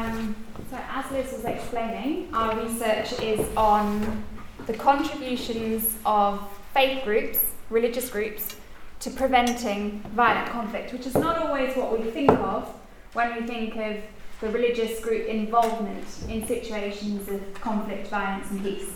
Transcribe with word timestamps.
Um, 0.00 0.34
so, 0.70 0.78
as 0.88 1.10
Liz 1.10 1.32
was 1.32 1.44
explaining, 1.44 2.30
our 2.32 2.58
research 2.58 3.12
is 3.20 3.40
on 3.54 4.24
the 4.66 4.72
contributions 4.72 5.96
of 6.06 6.40
faith 6.72 7.04
groups, 7.04 7.52
religious 7.68 8.08
groups, 8.08 8.56
to 9.00 9.10
preventing 9.10 10.00
violent 10.14 10.48
conflict, 10.48 10.94
which 10.94 11.06
is 11.06 11.14
not 11.14 11.36
always 11.36 11.76
what 11.76 11.98
we 11.98 12.10
think 12.10 12.30
of 12.30 12.66
when 13.12 13.34
we 13.34 13.46
think 13.46 13.76
of 13.76 13.96
the 14.40 14.48
religious 14.48 15.00
group 15.00 15.26
involvement 15.26 16.06
in 16.30 16.46
situations 16.46 17.28
of 17.28 17.54
conflict, 17.54 18.08
violence, 18.08 18.50
and 18.50 18.62
peace. 18.62 18.92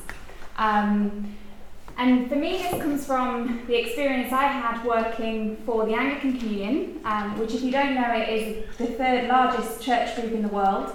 Um, 0.57 1.37
and 1.97 2.29
for 2.29 2.37
me, 2.37 2.59
this 2.59 2.83
comes 2.83 3.07
from 3.07 3.63
the 3.67 3.77
experience 3.77 4.33
I 4.33 4.47
had 4.47 4.85
working 4.85 5.57
for 5.65 5.87
the 5.87 5.95
Anglican 5.95 6.39
Communion, 6.39 7.01
um, 7.05 7.39
which, 7.39 7.55
if 7.55 7.63
you 7.63 7.71
don't 7.71 7.95
know 7.95 8.13
it, 8.13 8.29
is 8.29 8.77
the 8.77 8.87
third 8.87 9.29
largest 9.29 9.83
church 9.83 10.15
group 10.17 10.33
in 10.33 10.43
the 10.43 10.49
world. 10.49 10.93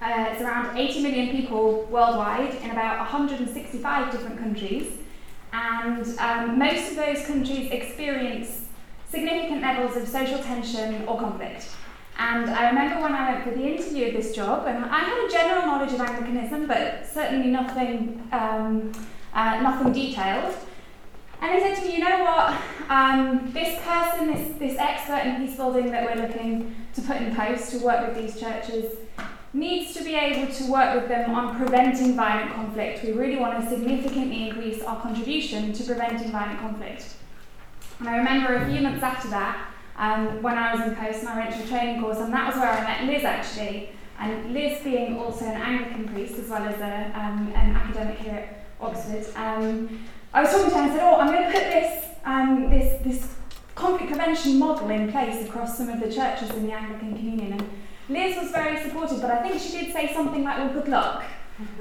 Uh, 0.00 0.26
it's 0.30 0.42
around 0.42 0.76
80 0.76 1.02
million 1.02 1.28
people 1.30 1.84
worldwide 1.84 2.54
in 2.56 2.70
about 2.70 2.98
165 2.98 4.10
different 4.10 4.38
countries. 4.38 4.98
And 5.52 6.18
um, 6.18 6.58
most 6.58 6.90
of 6.90 6.96
those 6.96 7.24
countries 7.26 7.70
experience 7.70 8.66
significant 9.08 9.60
levels 9.60 9.96
of 9.96 10.08
social 10.08 10.38
tension 10.38 11.04
or 11.06 11.18
conflict. 11.18 11.68
And 12.18 12.50
I 12.50 12.68
remember 12.68 13.00
when 13.00 13.14
I 13.14 13.32
went 13.32 13.44
for 13.44 13.50
the 13.50 13.64
interview 13.64 14.08
of 14.08 14.14
this 14.14 14.34
job, 14.34 14.66
and 14.66 14.84
I 14.84 14.98
had 14.98 15.24
a 15.24 15.30
general 15.30 15.66
knowledge 15.66 15.92
of 15.92 16.00
Anglicanism, 16.00 16.66
but 16.66 17.06
certainly 17.12 17.48
nothing, 17.48 18.28
um, 18.32 18.92
uh, 19.34 19.60
nothing 19.60 19.92
detailed. 19.92 20.54
And 21.40 21.52
they 21.52 21.60
said 21.60 21.76
to 21.76 21.88
me, 21.88 21.96
you 21.96 22.04
know 22.04 22.22
what, 22.22 22.56
um, 22.88 23.50
this 23.52 23.80
person, 23.82 24.28
this, 24.28 24.58
this 24.58 24.78
expert 24.78 25.26
in 25.26 25.44
peace 25.44 25.56
building 25.56 25.90
that 25.90 26.04
we're 26.04 26.22
looking 26.22 26.74
to 26.94 27.02
put 27.02 27.16
in 27.16 27.34
post 27.34 27.72
to 27.72 27.78
work 27.78 28.06
with 28.06 28.16
these 28.16 28.40
churches, 28.40 28.96
needs 29.52 29.92
to 29.94 30.04
be 30.04 30.14
able 30.14 30.52
to 30.52 30.70
work 30.70 30.94
with 30.94 31.08
them 31.08 31.34
on 31.34 31.56
preventing 31.56 32.14
violent 32.14 32.54
conflict. 32.54 33.04
We 33.04 33.12
really 33.12 33.36
want 33.36 33.60
to 33.60 33.68
significantly 33.68 34.48
increase 34.48 34.82
our 34.82 35.00
contribution 35.00 35.72
to 35.72 35.84
preventing 35.84 36.30
violent 36.30 36.60
conflict. 36.60 37.16
And 37.98 38.08
I 38.08 38.16
remember 38.18 38.54
a 38.54 38.70
few 38.70 38.80
months 38.80 39.02
after 39.02 39.28
that, 39.28 39.68
um, 39.96 40.42
when 40.42 40.56
I 40.56 40.74
was 40.74 40.86
in 40.86 40.96
post 40.96 41.24
I 41.26 41.38
went 41.38 41.54
to 41.54 41.62
a 41.62 41.66
training 41.66 42.00
course, 42.00 42.18
and 42.18 42.32
that 42.32 42.46
was 42.46 42.56
where 42.56 42.70
I 42.70 42.80
met 42.82 43.04
Liz 43.12 43.24
actually. 43.24 43.90
And 44.18 44.54
Liz, 44.54 44.80
being 44.82 45.18
also 45.18 45.44
an 45.44 45.60
Anglican 45.60 46.08
priest 46.08 46.38
as 46.38 46.48
well 46.48 46.62
as 46.62 46.80
a, 46.80 47.12
um, 47.18 47.52
an 47.54 47.74
academic 47.74 48.18
here 48.18 48.34
at 48.34 48.61
Oxford, 48.82 49.26
um, 49.36 50.04
I 50.34 50.42
was 50.42 50.50
talking 50.50 50.70
to 50.70 50.76
her 50.76 50.82
and 50.82 50.92
said, 50.92 51.02
"Oh, 51.02 51.16
I'm 51.16 51.28
going 51.28 51.44
to 51.44 51.52
put 51.52 51.64
this 51.64 52.04
um, 52.24 52.70
this 52.70 53.02
this 53.02 53.34
conflict 53.74 54.08
prevention 54.08 54.58
model 54.58 54.90
in 54.90 55.10
place 55.10 55.46
across 55.46 55.76
some 55.76 55.88
of 55.88 56.00
the 56.00 56.12
churches 56.12 56.50
in 56.50 56.66
the 56.66 56.72
Anglican 56.72 57.16
Communion." 57.16 57.52
And 57.52 57.68
Liz 58.08 58.36
was 58.36 58.50
very 58.50 58.82
supportive, 58.82 59.20
but 59.20 59.30
I 59.30 59.42
think 59.42 59.60
she 59.60 59.78
did 59.78 59.92
say 59.92 60.12
something 60.12 60.42
like, 60.42 60.58
"Well, 60.58 60.72
good 60.72 60.88
luck." 60.88 61.24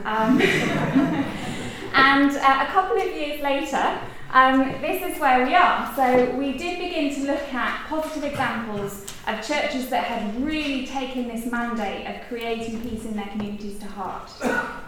Um, 0.06 0.42
and 1.94 2.32
uh, 2.32 2.66
a 2.68 2.72
couple 2.72 2.98
of 2.98 3.08
years 3.08 3.42
later, 3.42 4.00
um, 4.34 4.60
this 4.82 5.02
is 5.04 5.20
where 5.20 5.46
we 5.46 5.56
are. 5.56 5.94
So 5.96 6.36
we 6.36 6.58
did 6.58 6.80
begin 6.80 7.14
to 7.16 7.32
look 7.32 7.54
at 7.54 7.88
positive 7.88 8.24
examples 8.24 9.06
of 9.28 9.46
churches 9.46 9.90
that 9.90 10.06
had 10.06 10.42
really 10.42 10.86
taken 10.86 11.28
this 11.28 11.46
mandate 11.52 12.08
of 12.08 12.28
creating 12.28 12.82
peace 12.82 13.06
in 13.06 13.16
their 13.16 13.28
communities 13.28 13.80
to 13.80 13.88
heart. 13.88 14.32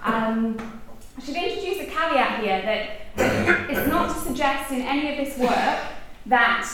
Um, 0.04 0.82
I 1.16 1.22
should 1.22 1.36
introduce 1.36 1.80
a 1.80 1.86
caveat 1.86 2.44
here 2.44 2.62
that 2.62 3.70
it's 3.70 3.88
not 3.88 4.14
to 4.14 4.20
suggest 4.22 4.72
in 4.72 4.82
any 4.82 5.12
of 5.12 5.26
this 5.26 5.38
work 5.38 5.80
that 6.26 6.68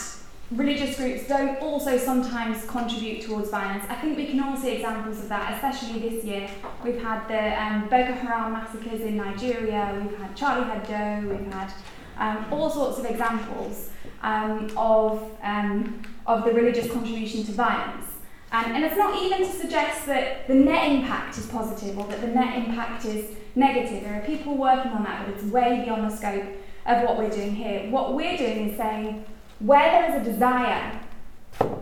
religious 0.50 0.96
groups 0.96 1.28
don't 1.28 1.58
also 1.60 1.98
sometimes 1.98 2.64
contribute 2.66 3.22
towards 3.22 3.50
violence. 3.50 3.84
I 3.88 3.96
think 3.96 4.16
we 4.16 4.26
can 4.26 4.40
all 4.40 4.56
see 4.56 4.70
examples 4.70 5.18
of 5.18 5.28
that, 5.28 5.54
especially 5.54 6.00
this 6.00 6.24
year. 6.24 6.48
We've 6.82 7.00
had 7.02 7.28
the 7.28 7.62
um, 7.62 7.82
Boko 7.88 8.12
Haram 8.14 8.52
massacres 8.52 9.02
in 9.02 9.16
Nigeria, 9.16 10.00
we've 10.02 10.18
had 10.18 10.34
Charlie 10.34 10.64
Hebdo, 10.64 11.28
we've 11.28 11.52
had 11.52 11.72
um, 12.18 12.46
all 12.50 12.70
sorts 12.70 12.98
of 12.98 13.04
examples 13.04 13.90
um, 14.22 14.70
of, 14.76 15.30
um, 15.42 16.02
of 16.26 16.44
the 16.44 16.52
religious 16.52 16.90
contribution 16.90 17.44
to 17.44 17.52
violence. 17.52 18.06
And 18.52 18.84
it's 18.84 18.96
not 18.96 19.22
even 19.22 19.38
to 19.38 19.52
suggest 19.52 20.06
that 20.06 20.48
the 20.48 20.54
net 20.54 20.90
impact 20.90 21.38
is 21.38 21.46
positive 21.46 21.96
or 21.96 22.06
that 22.08 22.20
the 22.20 22.26
net 22.26 22.56
impact 22.56 23.04
is 23.04 23.36
negative. 23.54 24.02
There 24.02 24.20
are 24.20 24.26
people 24.26 24.56
working 24.56 24.92
on 24.92 25.04
that, 25.04 25.26
but 25.26 25.34
it's 25.34 25.44
way 25.44 25.82
beyond 25.84 26.10
the 26.10 26.16
scope 26.16 26.44
of 26.86 27.02
what 27.02 27.18
we're 27.18 27.30
doing 27.30 27.54
here. 27.54 27.90
What 27.90 28.14
we're 28.14 28.36
doing 28.36 28.70
is 28.70 28.76
saying 28.76 29.24
where 29.60 29.90
there 29.90 30.20
is 30.20 30.26
a 30.26 30.30
desire 30.30 31.00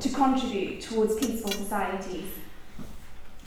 to 0.00 0.08
contribute 0.08 0.80
towards 0.80 1.16
peaceful 1.16 1.52
societies, 1.52 2.26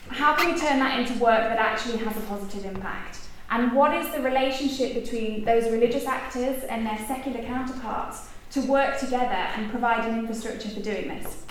how 0.08 0.34
can 0.34 0.52
we 0.52 0.60
turn 0.60 0.78
that 0.78 0.98
into 0.98 1.14
work 1.22 1.40
that 1.40 1.58
actually 1.58 1.98
has 1.98 2.16
a 2.16 2.20
positive 2.20 2.64
impact? 2.64 3.18
And 3.50 3.72
what 3.72 3.94
is 3.94 4.10
the 4.12 4.22
relationship 4.22 4.94
between 4.94 5.44
those 5.44 5.70
religious 5.70 6.06
actors 6.06 6.64
and 6.64 6.86
their 6.86 6.98
secular 7.06 7.42
counterparts 7.42 8.28
to 8.52 8.60
work 8.62 8.98
together 8.98 9.34
and 9.34 9.70
provide 9.70 10.08
an 10.08 10.18
infrastructure 10.18 10.68
for 10.70 10.80
doing 10.80 11.08
this? 11.08 11.44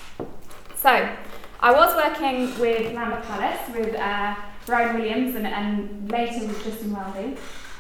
So, 0.76 1.10
I 1.60 1.72
was 1.72 1.96
working 1.96 2.60
with 2.60 2.94
Lambeth 2.94 3.24
Palace, 3.26 3.60
with 3.76 3.96
uh, 3.96 4.36
Rowan 4.68 5.00
Williams, 5.00 5.36
and, 5.36 5.48
and 5.48 6.12
later 6.12 6.46
with 6.46 6.64
Justin 6.64 6.94
Welby, 6.94 7.38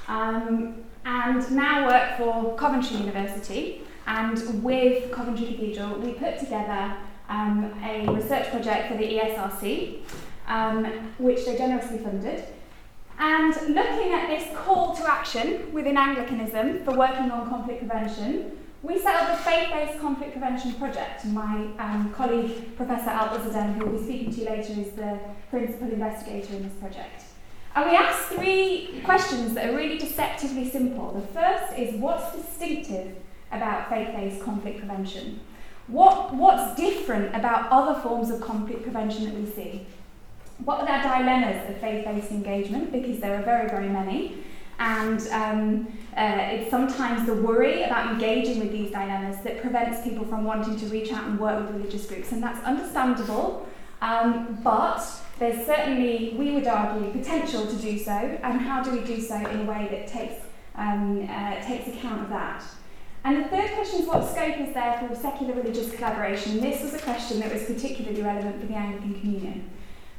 um, 0.07 0.83
and 1.05 1.51
now 1.51 1.87
work 1.87 2.17
for 2.17 2.55
Coventry 2.55 2.97
University. 2.97 3.81
And 4.07 4.63
with 4.63 5.11
Coventry 5.11 5.47
Cathedral, 5.47 5.99
we 5.99 6.13
put 6.13 6.39
together 6.39 6.95
um, 7.29 7.73
a 7.83 8.05
research 8.07 8.49
project 8.49 8.91
for 8.91 8.97
the 8.97 9.19
ESRC, 9.19 9.99
um, 10.47 10.85
which 11.17 11.45
they 11.45 11.57
generously 11.57 11.99
funded. 11.99 12.43
And 13.19 13.53
looking 13.75 14.13
at 14.13 14.27
this 14.27 14.47
call 14.57 14.95
to 14.95 15.09
action 15.09 15.71
within 15.71 15.97
Anglicanism 15.97 16.83
for 16.83 16.93
working 16.95 17.29
on 17.29 17.47
conflict 17.47 17.79
prevention, 17.87 18.57
we 18.83 18.99
set 18.99 19.15
up 19.15 19.37
the 19.37 19.43
Faith-Based 19.43 19.99
Conflict 19.99 20.31
Prevention 20.31 20.73
Project. 20.73 21.25
My 21.25 21.67
um, 21.77 22.13
colleague, 22.15 22.75
Professor 22.75 23.09
Alp 23.09 23.31
Özerdem, 23.31 23.75
who 23.75 23.85
will 23.85 23.99
be 23.99 24.03
speaking 24.03 24.33
to 24.33 24.39
you 24.39 24.45
later, 24.45 24.73
is 24.73 24.91
the 24.91 25.19
principal 25.49 25.89
investigator 25.89 26.55
in 26.55 26.63
this 26.63 26.73
project. 26.73 27.23
And 27.75 27.89
we 27.89 27.95
asked 27.95 28.29
three 28.29 29.01
questions 29.05 29.53
that 29.53 29.69
are 29.69 29.75
really 29.75 29.97
deceptively 29.97 30.69
simple. 30.69 31.11
The 31.11 31.27
first 31.39 31.77
is 31.77 31.95
what's 31.95 32.35
distinctive 32.35 33.15
about 33.51 33.89
faith-based 33.89 34.41
conflict 34.43 34.79
prevention? 34.79 35.39
What, 35.87 36.33
what's 36.33 36.75
different 36.75 37.35
about 37.35 37.69
other 37.71 37.99
forms 38.01 38.29
of 38.29 38.41
conflict 38.41 38.83
prevention 38.83 39.25
that 39.25 39.33
we 39.33 39.45
see? 39.45 39.85
what 40.65 40.81
are 40.81 40.85
the 40.85 41.07
dilemmas 41.07 41.69
of 41.69 41.77
faith-based 41.77 42.31
engagement? 42.31 42.91
Because 42.91 43.19
there 43.19 43.37
are 43.37 43.41
very, 43.41 43.67
very 43.67 43.89
many. 43.89 44.43
And 44.81 45.27
um, 45.27 45.87
uh, 46.17 46.39
it's 46.53 46.71
sometimes 46.71 47.27
the 47.27 47.35
worry 47.35 47.83
about 47.83 48.13
engaging 48.13 48.57
with 48.57 48.71
these 48.71 48.89
dilemmas 48.89 49.37
that 49.43 49.61
prevents 49.61 50.01
people 50.01 50.25
from 50.25 50.43
wanting 50.43 50.75
to 50.79 50.87
reach 50.87 51.13
out 51.13 51.25
and 51.25 51.39
work 51.39 51.61
with 51.61 51.75
religious 51.75 52.07
groups. 52.07 52.31
And 52.31 52.41
that's 52.41 52.63
understandable, 52.65 53.69
um, 54.01 54.57
but 54.63 55.05
there's 55.37 55.67
certainly, 55.67 56.33
we 56.35 56.49
would 56.53 56.65
argue, 56.65 57.11
potential 57.11 57.67
to 57.67 57.75
do 57.75 57.99
so. 57.99 58.11
And 58.11 58.59
how 58.59 58.81
do 58.81 58.89
we 58.89 59.01
do 59.01 59.21
so 59.21 59.35
in 59.35 59.59
a 59.59 59.65
way 59.65 59.87
that 59.91 60.07
takes, 60.07 60.43
um, 60.73 61.29
uh, 61.29 61.61
takes 61.63 61.87
account 61.87 62.23
of 62.23 62.29
that? 62.29 62.63
And 63.23 63.37
the 63.37 63.49
third 63.49 63.69
question 63.73 64.01
is 64.01 64.07
what 64.07 64.27
scope 64.27 64.57
is 64.61 64.73
there 64.73 64.97
for 64.97 65.13
secular 65.13 65.53
religious 65.53 65.93
collaboration? 65.93 66.59
This 66.59 66.81
was 66.81 66.95
a 66.95 66.99
question 66.99 67.39
that 67.41 67.53
was 67.53 67.65
particularly 67.65 68.23
relevant 68.23 68.59
for 68.59 68.65
the 68.65 68.73
Anglican 68.73 69.13
Communion. 69.19 69.69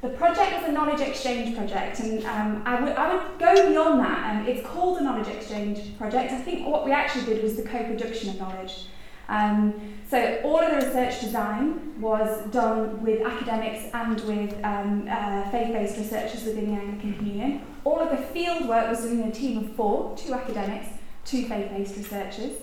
The 0.03 0.09
project 0.09 0.61
was 0.61 0.69
a 0.69 0.73
knowledge 0.73 1.01
exchange 1.01 1.57
project, 1.57 2.01
and 2.01 2.25
um, 2.25 2.63
I, 2.67 2.81
would, 2.81 2.89
would 2.89 3.39
go 3.39 3.69
beyond 3.69 4.01
that. 4.01 4.35
Um, 4.35 4.49
it's 4.49 4.67
called 4.67 4.99
a 4.99 5.05
knowledge 5.05 5.29
exchange 5.29 5.97
project. 5.97 6.33
I 6.33 6.41
think 6.41 6.67
what 6.67 6.85
we 6.85 6.91
actually 6.91 7.25
did 7.25 7.41
was 7.41 7.55
the 7.55 7.63
co 7.63 7.85
production 7.85 8.31
of 8.31 8.41
knowledge. 8.41 8.87
Um, 9.29 9.95
so 10.11 10.41
all 10.43 10.59
of 10.59 10.71
the 10.73 10.85
research 10.89 11.21
design 11.21 12.01
was 12.01 12.45
done 12.51 13.01
with 13.01 13.25
academics 13.25 13.94
and 13.94 14.21
with 14.23 14.53
um, 14.65 15.06
uh, 15.09 15.49
faith-based 15.53 15.97
researchers 15.97 16.43
within 16.43 16.75
the 16.75 16.81
Anglican 16.81 17.15
Communion. 17.15 17.62
All 17.85 18.00
of 18.00 18.11
the 18.11 18.17
field 18.17 18.69
work 18.69 18.91
was 18.91 19.05
done 19.05 19.21
in 19.21 19.29
a 19.29 19.32
team 19.32 19.59
of 19.59 19.73
four, 19.76 20.17
two 20.17 20.35
academics, 20.35 20.88
two 21.25 21.47
faith-based 21.47 21.97
researchers. 21.97 22.56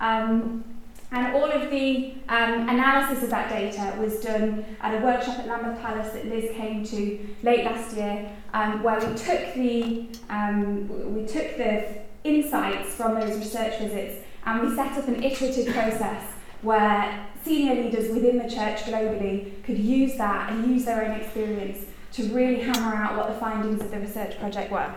Um, 0.00 0.64
and 1.12 1.34
all 1.34 1.50
of 1.50 1.70
the 1.70 2.14
um, 2.28 2.68
analysis 2.68 3.22
of 3.22 3.30
that 3.30 3.48
data 3.48 3.96
was 4.00 4.20
done 4.20 4.64
at 4.80 5.00
a 5.00 5.04
workshop 5.04 5.38
at 5.38 5.46
Lambeth 5.46 5.80
Palace 5.80 6.12
that 6.12 6.26
Liz 6.26 6.50
came 6.56 6.84
to 6.84 7.26
late 7.42 7.64
last 7.64 7.96
year, 7.96 8.30
um, 8.52 8.82
where 8.82 8.98
we 8.98 9.14
took 9.14 9.54
the 9.54 10.08
um, 10.28 11.14
we 11.14 11.24
took 11.26 11.56
the 11.56 12.00
insights 12.24 12.94
from 12.94 13.20
those 13.20 13.36
research 13.38 13.78
visits 13.78 14.24
and 14.44 14.68
we 14.68 14.74
set 14.74 14.98
up 14.98 15.06
an 15.06 15.22
iterative 15.22 15.72
process 15.72 16.32
where 16.62 17.26
senior 17.44 17.74
leaders 17.74 18.12
within 18.12 18.38
the 18.38 18.48
church 18.48 18.80
globally 18.82 19.62
could 19.62 19.78
use 19.78 20.16
that 20.16 20.50
and 20.50 20.68
use 20.68 20.84
their 20.84 21.04
own 21.04 21.12
experience 21.12 21.84
to 22.12 22.24
really 22.32 22.60
hammer 22.60 22.94
out 22.96 23.16
what 23.16 23.28
the 23.28 23.38
findings 23.38 23.80
of 23.80 23.90
the 23.90 24.00
research 24.00 24.38
project 24.40 24.72
were. 24.72 24.92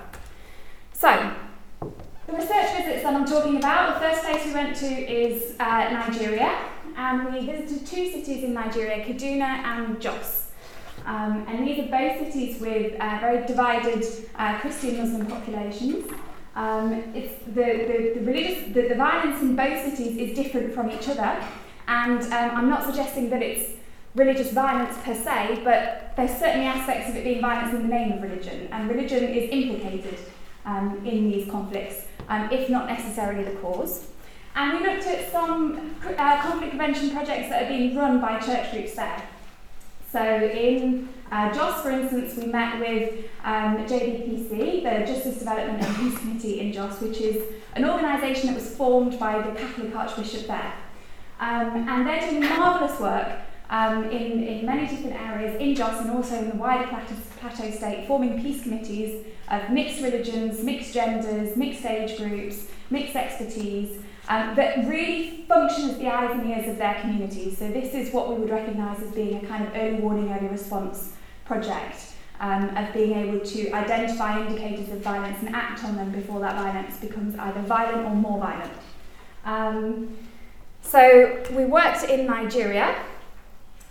So, 0.93 1.33
the 2.29 2.37
research 2.37 2.77
visits 2.77 3.03
that 3.03 3.15
I'm 3.15 3.25
talking 3.25 3.57
about, 3.57 3.95
the 3.95 3.99
first 4.07 4.23
place 4.23 4.45
we 4.45 4.53
went 4.53 4.75
to 4.77 4.85
is 4.85 5.55
uh, 5.59 5.89
Nigeria, 5.89 6.59
and 6.95 7.33
we 7.33 7.45
visited 7.45 7.87
two 7.87 8.11
cities 8.11 8.43
in 8.43 8.53
Nigeria, 8.53 9.03
Kaduna 9.03 9.41
and 9.41 9.99
Jos. 9.99 10.51
Um, 11.05 11.45
and 11.47 11.67
these 11.67 11.79
are 11.79 11.87
both 11.87 12.19
cities 12.19 12.61
with 12.61 12.99
uh, 12.99 13.17
very 13.19 13.47
divided 13.47 14.05
uh, 14.35 14.59
Christian 14.59 14.97
Muslim 14.97 15.25
populations. 15.25 16.11
Um, 16.55 16.93
it's 17.15 17.33
the, 17.45 17.53
the, 17.53 18.19
the 18.19 18.25
religious 18.25 18.73
the, 18.73 18.89
the 18.89 18.95
violence 18.95 19.41
in 19.41 19.55
both 19.55 19.83
cities 19.85 20.17
is 20.17 20.35
different 20.35 20.73
from 20.73 20.91
each 20.91 21.07
other, 21.07 21.43
and 21.87 22.21
um, 22.21 22.51
I'm 22.57 22.69
not 22.69 22.85
suggesting 22.85 23.29
that 23.31 23.41
it's 23.41 23.71
religious 24.13 24.51
violence 24.51 24.95
per 25.03 25.15
se, 25.15 25.61
but 25.63 26.13
there's 26.15 26.37
certainly 26.37 26.67
aspects 26.67 27.09
of 27.09 27.15
it 27.15 27.23
being 27.23 27.41
violence 27.41 27.73
in 27.73 27.83
the 27.83 27.87
name 27.87 28.11
of 28.11 28.21
religion, 28.21 28.67
and 28.71 28.89
religion 28.89 29.23
is 29.23 29.49
implicated 29.51 30.19
um, 30.65 31.01
in 31.05 31.31
these 31.31 31.49
conflicts, 31.49 32.05
um, 32.27 32.49
if 32.51 32.69
not 32.69 32.87
necessarily 32.87 33.43
the 33.43 33.57
cause. 33.59 34.07
And 34.55 34.79
we 34.79 34.85
looked 34.85 35.05
at 35.07 35.31
some 35.31 35.95
uh, 36.17 36.41
conflict 36.41 36.75
prevention 36.75 37.11
projects 37.11 37.49
that 37.49 37.63
are 37.63 37.67
being 37.69 37.95
run 37.95 38.19
by 38.19 38.39
church 38.39 38.71
groups 38.71 38.95
there. 38.95 39.23
So 40.11 40.21
in 40.21 41.09
uh, 41.31 41.53
Jos, 41.53 41.81
for 41.81 41.91
instance, 41.91 42.35
we 42.35 42.51
met 42.51 42.79
with 42.79 43.25
um, 43.43 43.77
JDPC, 43.85 44.83
the 44.83 45.05
Justice 45.05 45.37
Development 45.37 45.81
and 45.81 45.95
Peace 45.97 46.17
Committee 46.17 46.59
in 46.61 46.73
Jos, 46.73 46.99
which 46.99 47.21
is 47.21 47.43
an 47.75 47.85
organisation 47.85 48.47
that 48.47 48.55
was 48.55 48.75
formed 48.75 49.19
by 49.19 49.39
the 49.39 49.51
Catholic 49.51 49.95
Archbishop 49.95 50.47
there. 50.47 50.73
Um, 51.39 51.87
and 51.87 52.07
they're 52.07 52.19
doing 52.19 52.41
marvellous 52.41 52.99
work 52.99 53.39
um, 53.69 54.05
in, 54.05 54.43
in 54.43 54.65
many 54.65 54.87
different 54.87 55.15
areas 55.15 55.59
in 55.59 55.75
Jos 55.75 56.01
and 56.01 56.11
also 56.11 56.35
in 56.35 56.49
the 56.49 56.55
wider 56.55 56.87
Plateau, 56.87 57.15
Plateau 57.39 57.71
State, 57.71 58.07
forming 58.07 58.41
peace 58.41 58.63
committees 58.63 59.25
of 59.49 59.69
mixed 59.69 60.01
religions, 60.01 60.63
mixed 60.63 60.93
genders, 60.93 61.55
mixed 61.55 61.85
age 61.85 62.17
groups, 62.17 62.67
mixed 62.89 63.15
expertise, 63.15 64.01
um, 64.27 64.55
that 64.55 64.87
really 64.87 65.45
function 65.47 65.89
as 65.89 65.97
the 65.97 66.07
eyes 66.07 66.31
and 66.31 66.49
ears 66.49 66.67
of 66.67 66.77
their 66.77 66.99
communities. 67.01 67.57
So 67.57 67.67
this 67.69 67.93
is 67.93 68.13
what 68.13 68.29
we 68.29 68.35
would 68.35 68.49
recognise 68.49 69.01
as 69.01 69.11
being 69.11 69.43
a 69.43 69.47
kind 69.47 69.65
of 69.65 69.75
early 69.75 69.99
warning, 69.99 70.31
early 70.31 70.47
response 70.47 71.13
project 71.45 72.13
um, 72.39 72.75
of 72.77 72.93
being 72.93 73.13
able 73.13 73.39
to 73.39 73.71
identify 73.71 74.39
indicators 74.39 74.89
of 74.89 75.01
violence 75.01 75.37
and 75.41 75.55
act 75.55 75.83
on 75.83 75.95
them 75.95 76.11
before 76.11 76.39
that 76.39 76.55
violence 76.55 76.97
becomes 76.97 77.35
either 77.37 77.61
violent 77.61 78.05
or 78.05 78.15
more 78.15 78.39
violent. 78.39 78.73
Um, 79.45 80.17
so 80.81 81.43
we 81.51 81.65
worked 81.65 82.03
in 82.03 82.25
Nigeria 82.25 82.95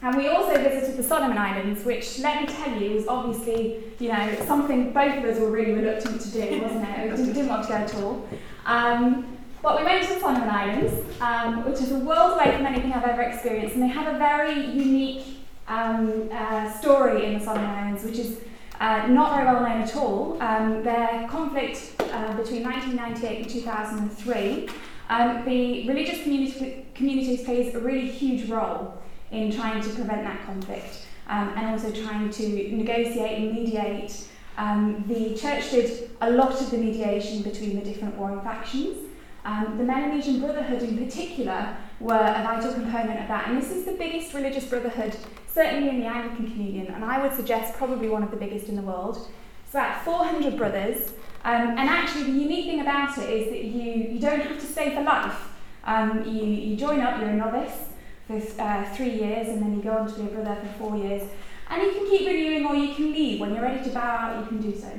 and 0.01 0.17
we 0.17 0.29
also 0.29 0.55
visited 0.55 0.97
the 0.97 1.03
Solomon 1.03 1.37
Islands, 1.37 1.85
which, 1.85 2.21
let 2.21 2.41
me 2.41 2.47
tell 2.47 2.81
you, 2.81 2.95
was 2.95 3.09
obviously, 3.09 3.83
you 3.99 4.09
know, 4.09 4.37
something 4.47 4.93
both 4.93 5.19
of 5.19 5.25
us 5.25 5.41
were 5.41 5.51
really 5.51 5.73
reluctant 5.73 6.21
to 6.21 6.31
do, 6.31 6.63
wasn't 6.63 6.89
it? 6.89 7.11
We 7.11 7.17
didn't, 7.17 7.33
didn't 7.33 7.49
want 7.49 7.63
to 7.65 7.69
go 7.69 7.75
at 7.75 7.95
all. 7.97 8.29
Um, 8.65 9.37
but 9.61 9.81
we 9.81 9.85
went 9.85 10.07
to 10.07 10.15
the 10.15 10.21
Solomon 10.21 10.49
Islands, 10.49 11.21
um, 11.21 11.65
which 11.65 11.81
is 11.81 11.91
a 11.91 11.99
world 11.99 12.35
away 12.35 12.57
from 12.57 12.65
anything 12.67 12.93
I've 12.93 13.03
ever 13.03 13.23
experienced, 13.23 13.75
and 13.75 13.83
they 13.83 13.89
have 13.89 14.15
a 14.15 14.19
very 14.19 14.67
unique 14.67 15.41
um, 15.67 16.29
uh, 16.33 16.71
story 16.79 17.27
in 17.27 17.39
the 17.39 17.45
Solomon 17.45 17.69
Islands, 17.69 18.05
which 18.05 18.19
is 18.19 18.39
uh, 18.79 19.09
not 19.09 19.35
very 19.35 19.47
well 19.47 19.63
known 19.63 19.83
at 19.83 19.97
all. 19.97 20.41
Um, 20.41 20.85
their 20.85 21.27
conflict 21.29 21.95
uh, 21.99 22.37
between 22.37 22.63
1998 22.63 23.43
and 23.43 23.51
2003, 23.51 24.69
um, 25.11 25.45
the 25.45 25.89
religious 25.89 26.23
community, 26.23 26.87
communities 26.95 27.43
plays 27.43 27.75
a 27.75 27.81
really 27.81 28.09
huge 28.09 28.49
role 28.49 29.03
in 29.31 29.53
trying 29.53 29.83
to 29.83 29.89
prevent 29.91 30.25
that 30.25 30.45
conflict 30.45 31.07
um, 31.29 31.53
and 31.57 31.67
also 31.67 31.91
trying 31.91 32.31
to 32.31 32.77
negotiate 32.77 33.39
and 33.39 33.53
mediate. 33.53 34.25
Um, 34.57 35.05
the 35.07 35.37
church 35.37 35.71
did 35.71 36.11
a 36.21 36.31
lot 36.31 36.61
of 36.61 36.71
the 36.71 36.79
mediation 36.79 37.43
between 37.43 37.77
the 37.77 37.83
different 37.83 38.17
warring 38.17 38.41
factions. 38.41 38.97
Um, 39.45 39.79
the 39.79 39.85
Melanesian 39.85 40.41
Brotherhood, 40.41 40.83
in 40.83 40.99
particular, 40.99 41.77
were 42.01 42.15
a 42.15 42.43
vital 42.43 42.73
component 42.73 43.21
of 43.21 43.29
that. 43.29 43.49
And 43.49 43.61
this 43.61 43.71
is 43.71 43.85
the 43.85 43.93
biggest 43.93 44.35
religious 44.35 44.67
brotherhood, 44.67 45.17
certainly 45.47 45.89
in 45.89 46.01
the 46.01 46.07
Anglican 46.07 46.51
Communion, 46.51 46.89
and 46.89 47.05
I 47.05 47.23
would 47.23 47.35
suggest 47.35 47.75
probably 47.75 48.09
one 48.09 48.23
of 48.23 48.31
the 48.31 48.37
biggest 48.37 48.69
in 48.69 48.77
the 48.77 48.83
world. 48.83 49.29
It's 49.65 49.75
about 49.75 50.05
400 50.05 50.57
brothers. 50.57 51.13
Um, 51.45 51.79
and 51.79 51.89
actually, 51.89 52.25
the 52.25 52.39
unique 52.39 52.67
thing 52.67 52.81
about 52.81 53.17
it 53.17 53.31
is 53.31 53.49
that 53.51 53.65
you, 53.65 54.15
you 54.15 54.19
don't 54.19 54.41
have 54.41 54.59
to 54.59 54.67
stay 54.67 54.95
for 54.95 55.03
life. 55.03 55.51
Um, 55.85 56.25
you, 56.27 56.45
you 56.45 56.77
join 56.77 57.01
up, 57.01 57.21
you're 57.21 57.31
a 57.31 57.37
novice 57.37 57.88
for 58.29 58.37
uh, 58.61 58.85
three 58.95 59.15
years, 59.15 59.49
and 59.49 59.63
then 59.63 59.75
you 59.75 59.83
go 59.83 59.97
on 59.97 60.07
to 60.07 60.21
be 60.21 60.27
a 60.27 60.31
brother 60.31 60.61
for 60.61 60.79
four 60.79 60.97
years. 60.97 61.23
And 61.71 61.83
you 61.83 61.93
can 61.93 62.11
keep 62.11 62.27
renewing 62.27 62.67
or 62.67 62.75
you 62.75 62.95
can 62.95 63.13
leave. 63.13 63.41
When 63.41 63.55
you're 63.55 63.63
ready 63.63 63.83
to 63.83 63.91
bow 63.91 64.01
out, 64.01 64.41
you 64.41 64.47
can 64.47 64.61
do 64.61 64.79
so. 64.79 64.93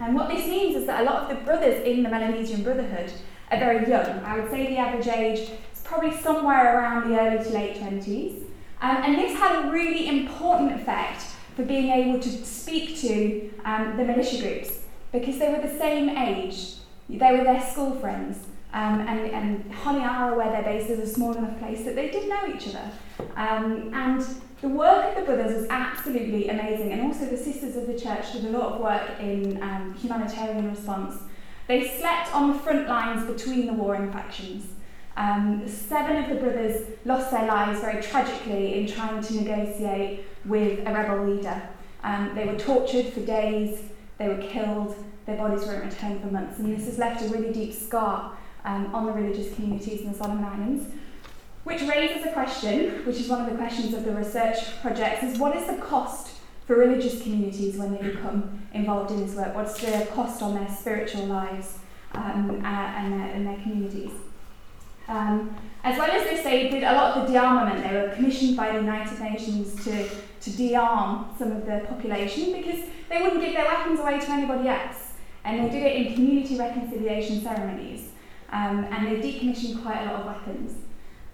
And 0.00 0.14
what 0.14 0.28
this 0.28 0.46
means 0.46 0.76
is 0.76 0.86
that 0.86 1.00
a 1.00 1.04
lot 1.04 1.22
of 1.22 1.28
the 1.28 1.44
brothers 1.44 1.82
in 1.84 2.02
the 2.02 2.08
Melanesian 2.08 2.62
Brotherhood 2.62 3.12
are 3.50 3.58
very 3.58 3.88
young. 3.88 4.06
I 4.24 4.38
would 4.38 4.50
say 4.50 4.66
the 4.66 4.76
average 4.76 5.08
age 5.08 5.40
is 5.40 5.80
probably 5.82 6.16
somewhere 6.16 6.76
around 6.76 7.10
the 7.10 7.18
early 7.18 7.42
to 7.42 7.50
late 7.50 7.76
20s. 7.76 8.42
Um, 8.80 8.96
and 9.02 9.14
this 9.16 9.38
had 9.38 9.64
a 9.64 9.70
really 9.70 10.08
important 10.08 10.72
effect 10.72 11.22
for 11.56 11.64
being 11.64 11.90
able 11.90 12.20
to 12.20 12.30
speak 12.44 12.98
to 13.00 13.50
um, 13.64 13.96
the 13.96 14.04
militia 14.04 14.40
groups 14.42 14.80
because 15.12 15.38
they 15.38 15.50
were 15.50 15.60
the 15.60 15.78
same 15.78 16.10
age. 16.10 16.74
They 17.08 17.32
were 17.32 17.44
their 17.44 17.62
school 17.62 17.94
friends. 17.94 18.38
Um, 18.74 19.00
and, 19.00 19.30
and 19.30 19.70
Honiara, 19.70 20.34
where 20.36 20.50
they're 20.50 20.62
based, 20.62 20.88
is 20.88 20.98
a 20.98 21.06
small 21.06 21.34
enough 21.34 21.58
place 21.58 21.84
that 21.84 21.94
they 21.94 22.10
did 22.10 22.28
know 22.28 22.54
each 22.54 22.68
other. 22.68 22.90
Um, 23.36 23.92
and 23.92 24.24
the 24.62 24.68
work 24.68 25.16
of 25.16 25.26
the 25.26 25.34
brothers 25.34 25.54
was 25.54 25.66
absolutely 25.68 26.48
amazing, 26.48 26.92
and 26.92 27.02
also 27.02 27.26
the 27.26 27.36
sisters 27.36 27.76
of 27.76 27.86
the 27.86 27.98
church 27.98 28.32
did 28.32 28.46
a 28.46 28.50
lot 28.50 28.72
of 28.72 28.80
work 28.80 29.20
in 29.20 29.62
um, 29.62 29.94
humanitarian 29.94 30.70
response. 30.70 31.16
They 31.68 31.86
slept 31.98 32.34
on 32.34 32.52
the 32.52 32.58
front 32.58 32.88
lines 32.88 33.26
between 33.26 33.66
the 33.66 33.72
warring 33.74 34.10
factions. 34.10 34.66
Um, 35.16 35.68
seven 35.68 36.16
of 36.16 36.30
the 36.30 36.36
brothers 36.36 36.86
lost 37.04 37.30
their 37.30 37.46
lives 37.46 37.80
very 37.80 38.02
tragically 38.02 38.80
in 38.80 38.86
trying 38.86 39.22
to 39.22 39.34
negotiate 39.34 40.24
with 40.46 40.80
a 40.86 40.92
rebel 40.92 41.26
leader. 41.26 41.62
Um, 42.02 42.34
they 42.34 42.46
were 42.46 42.58
tortured 42.58 43.12
for 43.12 43.20
days, 43.20 43.82
they 44.16 44.28
were 44.28 44.38
killed, 44.38 44.96
their 45.26 45.36
bodies 45.36 45.66
weren't 45.66 45.84
returned 45.84 46.20
for 46.22 46.28
months, 46.28 46.58
and 46.58 46.76
this 46.76 46.86
has 46.86 46.98
left 46.98 47.22
a 47.22 47.28
really 47.28 47.52
deep 47.52 47.74
scar 47.74 48.36
um, 48.64 48.94
on 48.94 49.06
the 49.06 49.12
religious 49.12 49.54
communities 49.54 50.02
in 50.02 50.12
the 50.12 50.18
Solomon 50.18 50.44
Islands. 50.44 50.86
Which 51.64 51.82
raises 51.82 52.24
a 52.26 52.32
question, 52.32 53.04
which 53.06 53.18
is 53.18 53.28
one 53.28 53.42
of 53.42 53.50
the 53.50 53.56
questions 53.56 53.94
of 53.94 54.04
the 54.04 54.12
research 54.12 54.80
projects, 54.80 55.22
is 55.22 55.38
what 55.38 55.56
is 55.56 55.66
the 55.66 55.76
cost 55.76 56.34
for 56.66 56.74
religious 56.76 57.22
communities 57.22 57.76
when 57.76 57.94
they 57.94 58.02
become 58.02 58.66
involved 58.72 59.10
in 59.12 59.24
this 59.24 59.36
work? 59.36 59.54
What's 59.54 59.80
the 59.80 60.08
cost 60.12 60.42
on 60.42 60.54
their 60.54 60.68
spiritual 60.68 61.26
lives 61.26 61.78
um, 62.14 62.62
and, 62.64 63.12
their, 63.12 63.28
and 63.28 63.46
their 63.46 63.60
communities? 63.62 64.10
Um, 65.08 65.54
as 65.84 65.98
well 65.98 66.10
as 66.10 66.22
this, 66.24 66.42
they 66.42 66.68
did 66.68 66.84
a 66.84 66.92
lot 66.92 67.16
of 67.16 67.26
the 67.26 67.34
dearmament. 67.34 67.88
They 67.88 67.94
were 67.94 68.14
commissioned 68.14 68.56
by 68.56 68.72
the 68.72 68.78
United 68.78 69.18
Nations 69.20 69.84
to, 69.84 70.08
to 70.40 70.56
de-arm 70.56 71.26
some 71.38 71.52
of 71.52 71.66
the 71.66 71.84
population 71.88 72.52
because 72.52 72.80
they 73.08 73.20
wouldn't 73.20 73.40
give 73.40 73.52
their 73.54 73.64
weapons 73.64 74.00
away 74.00 74.20
to 74.20 74.30
anybody 74.30 74.68
else. 74.68 75.12
And 75.44 75.64
they 75.64 75.70
did 75.70 75.82
it 75.82 75.96
in 75.96 76.14
community 76.14 76.56
reconciliation 76.56 77.42
ceremonies. 77.42 78.11
Um, 78.52 78.84
and 78.90 79.06
they 79.06 79.16
decommissioned 79.16 79.82
quite 79.82 80.02
a 80.02 80.12
lot 80.12 80.20
of 80.20 80.26
weapons. 80.26 80.76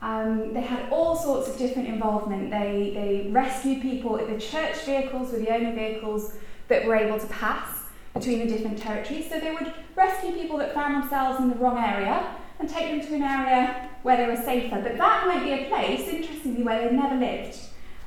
Um, 0.00 0.54
they 0.54 0.60
had 0.60 0.88
all 0.90 1.16
sorts 1.16 1.48
of 1.48 1.58
different 1.58 1.88
involvement. 1.88 2.50
They, 2.50 2.92
they 2.94 3.30
rescued 3.30 3.82
people. 3.82 4.16
The 4.16 4.38
church 4.38 4.76
vehicles 4.84 5.32
were 5.32 5.38
the 5.38 5.52
only 5.52 5.72
vehicles 5.72 6.34
that 6.68 6.86
were 6.86 6.94
able 6.94 7.18
to 7.18 7.26
pass 7.26 7.84
between 8.14 8.38
the 8.38 8.46
different 8.46 8.78
territories. 8.78 9.28
So 9.28 9.40
they 9.40 9.52
would 9.52 9.72
rescue 9.96 10.32
people 10.32 10.58
that 10.58 10.72
found 10.74 11.02
themselves 11.02 11.40
in 11.40 11.50
the 11.50 11.56
wrong 11.56 11.78
area 11.78 12.34
and 12.60 12.68
take 12.68 12.90
them 12.90 13.08
to 13.08 13.14
an 13.14 13.22
area 13.22 13.88
where 14.02 14.16
they 14.16 14.26
were 14.26 14.40
safer. 14.40 14.80
But 14.80 14.96
that 14.96 15.26
might 15.26 15.42
be 15.42 15.52
a 15.52 15.68
place, 15.68 16.08
interestingly, 16.08 16.62
where 16.62 16.88
they 16.88 16.94
never 16.94 17.16
lived. 17.16 17.58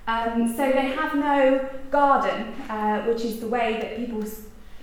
Um, 0.07 0.47
so 0.55 0.71
they 0.71 0.89
have 0.89 1.13
no 1.15 1.69
garden, 1.89 2.53
uh, 2.69 3.03
which 3.03 3.23
is 3.23 3.39
the 3.39 3.47
way 3.47 3.79
that 3.81 3.97
people, 3.97 4.23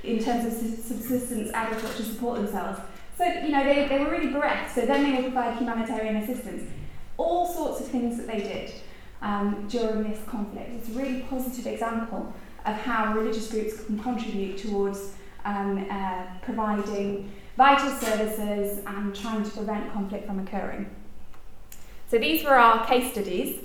in 0.05 0.19
terms 0.23 0.47
of 0.47 0.53
subsistence 0.53 1.51
agriculture, 1.53 2.03
support 2.03 2.37
themselves. 2.37 2.81
So, 3.19 3.25
you 3.25 3.49
know, 3.49 3.65
they, 3.65 3.89
they 3.89 3.99
were 3.99 4.11
really 4.11 4.31
bereft, 4.31 4.73
so 4.77 4.87
then 4.87 5.03
they 5.03 5.21
would 5.21 5.33
provide 5.33 5.59
humanitarian 5.59 6.17
assistance. 6.17 6.71
All 7.17 7.53
sorts 7.53 7.81
of 7.81 7.89
things 7.89 8.17
that 8.17 8.29
they 8.29 8.39
did 8.39 8.73
um, 9.23 9.67
during 9.69 10.09
this 10.09 10.21
conflict. 10.29 10.71
It's 10.75 10.89
a 10.89 10.93
really 10.93 11.23
positive 11.23 11.67
example 11.67 12.33
of 12.65 12.77
how 12.77 13.13
religious 13.15 13.51
groups 13.51 13.83
can 13.83 13.99
contribute 13.99 14.59
towards 14.59 15.15
um, 15.45 15.85
uh, 15.91 16.27
providing 16.43 17.33
vital 17.57 17.91
services 17.91 18.85
and 18.87 19.17
trying 19.17 19.43
to 19.43 19.51
prevent 19.51 19.93
conflict 19.93 20.25
from 20.25 20.39
occurring. 20.39 20.89
So 22.09 22.19
these 22.19 22.45
were 22.45 22.55
our 22.55 22.87
case 22.87 23.11
studies. 23.11 23.65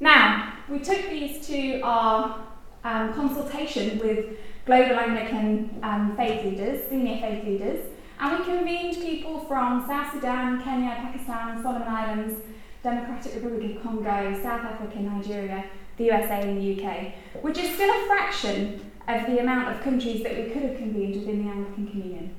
Now, 0.00 0.52
we 0.68 0.80
took 0.80 1.08
these 1.08 1.46
to 1.46 1.80
our 1.80 2.44
um, 2.84 3.14
consultation 3.14 3.98
with 3.98 4.36
global 4.66 4.96
Anglican 4.96 5.80
um, 5.82 6.14
faith 6.16 6.44
leaders, 6.44 6.88
senior 6.90 7.20
faith 7.20 7.44
leaders, 7.44 7.86
and 8.20 8.38
we 8.38 8.44
convened 8.44 8.96
people 8.96 9.40
from 9.40 9.86
South 9.86 10.12
Sudan, 10.12 10.62
Kenya, 10.62 10.94
Pakistan, 10.96 11.62
Solomon 11.62 11.88
Islands, 11.88 12.40
Democratic 12.82 13.34
Republic 13.34 13.76
of 13.76 13.82
Congo, 13.82 14.40
South 14.42 14.60
Africa, 14.60 15.00
Nigeria, 15.00 15.64
the 15.96 16.04
USA, 16.04 16.42
and 16.42 16.60
the 16.60 16.84
UK, 16.84 17.14
which 17.42 17.58
is 17.58 17.74
still 17.74 17.90
a 17.90 18.06
fraction 18.06 18.90
of 19.08 19.26
the 19.26 19.38
amount 19.38 19.68
of 19.74 19.82
countries 19.82 20.22
that 20.22 20.36
we 20.36 20.50
could 20.50 20.62
have 20.62 20.76
convened 20.76 21.16
within 21.16 21.44
the 21.44 21.50
Anglican 21.50 21.88
Communion. 21.88 22.34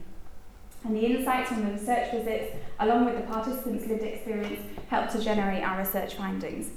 And 0.83 0.95
the 0.95 1.05
insights 1.05 1.49
from 1.49 1.65
the 1.65 1.71
research 1.73 2.11
visits, 2.11 2.55
along 2.79 3.05
with 3.05 3.15
the 3.15 3.21
participants' 3.21 3.87
lived 3.87 4.03
experience, 4.03 4.61
helped 4.87 5.11
to 5.13 5.19
generate 5.19 5.63
our 5.63 5.79
research 5.79 6.15
findings. 6.15 6.69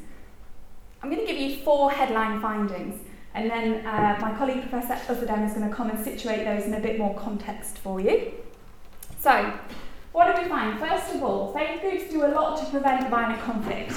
I'm 1.02 1.10
going 1.10 1.26
to 1.26 1.30
give 1.30 1.40
you 1.40 1.58
four 1.58 1.90
headline 1.90 2.40
findings 2.40 3.02
and 3.34 3.50
then 3.50 3.84
uh, 3.84 4.16
my 4.20 4.32
colleague 4.38 4.68
Professor 4.70 4.94
Özerdem 5.12 5.44
is 5.44 5.54
going 5.54 5.68
to 5.68 5.74
come 5.74 5.90
and 5.90 6.02
situate 6.02 6.44
those 6.44 6.64
in 6.64 6.74
a 6.74 6.80
bit 6.80 6.98
more 6.98 7.14
context 7.16 7.78
for 7.78 8.00
you. 8.00 8.32
So, 9.24 9.54
what 10.12 10.36
do 10.36 10.42
we 10.42 10.48
find? 10.50 10.78
First 10.78 11.14
of 11.14 11.22
all, 11.22 11.50
faith 11.54 11.80
groups 11.80 12.10
do 12.10 12.26
a 12.26 12.28
lot 12.28 12.58
to 12.58 12.66
prevent 12.66 13.08
violent 13.08 13.40
conflict. 13.40 13.94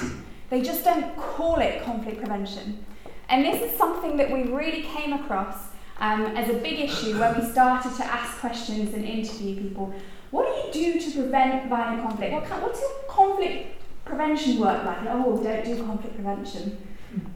They 0.50 0.62
just 0.62 0.86
don't 0.86 1.18
call 1.18 1.58
it 1.58 1.84
conflict 1.84 2.20
prevention. 2.20 2.86
And 3.28 3.44
this 3.44 3.62
is 3.62 3.78
something 3.78 4.16
that 4.16 4.32
we 4.32 4.44
really 4.44 4.84
came 4.84 5.12
across 5.12 5.66
um, 6.00 6.28
as 6.28 6.50
a 6.50 6.54
big 6.54 6.80
issue 6.80 7.20
when 7.20 7.38
we 7.38 7.46
started 7.46 7.94
to 7.98 8.06
ask 8.06 8.38
questions 8.38 8.94
and 8.94 9.04
interview 9.04 9.62
people. 9.62 9.94
What 10.32 10.72
do 10.72 10.80
you 10.80 10.94
do 10.94 11.02
to 11.02 11.12
prevent 11.12 11.68
violent 11.68 12.04
conflict? 12.04 12.32
What 12.32 12.46
kind, 12.46 12.64
what's 12.64 12.80
your 12.80 12.92
conflict 13.10 13.82
prevention 14.06 14.60
work 14.62 14.86
like? 14.86 15.00
Oh, 15.10 15.44
don't 15.44 15.66
do 15.66 15.76
conflict 15.84 16.16
prevention. 16.16 16.78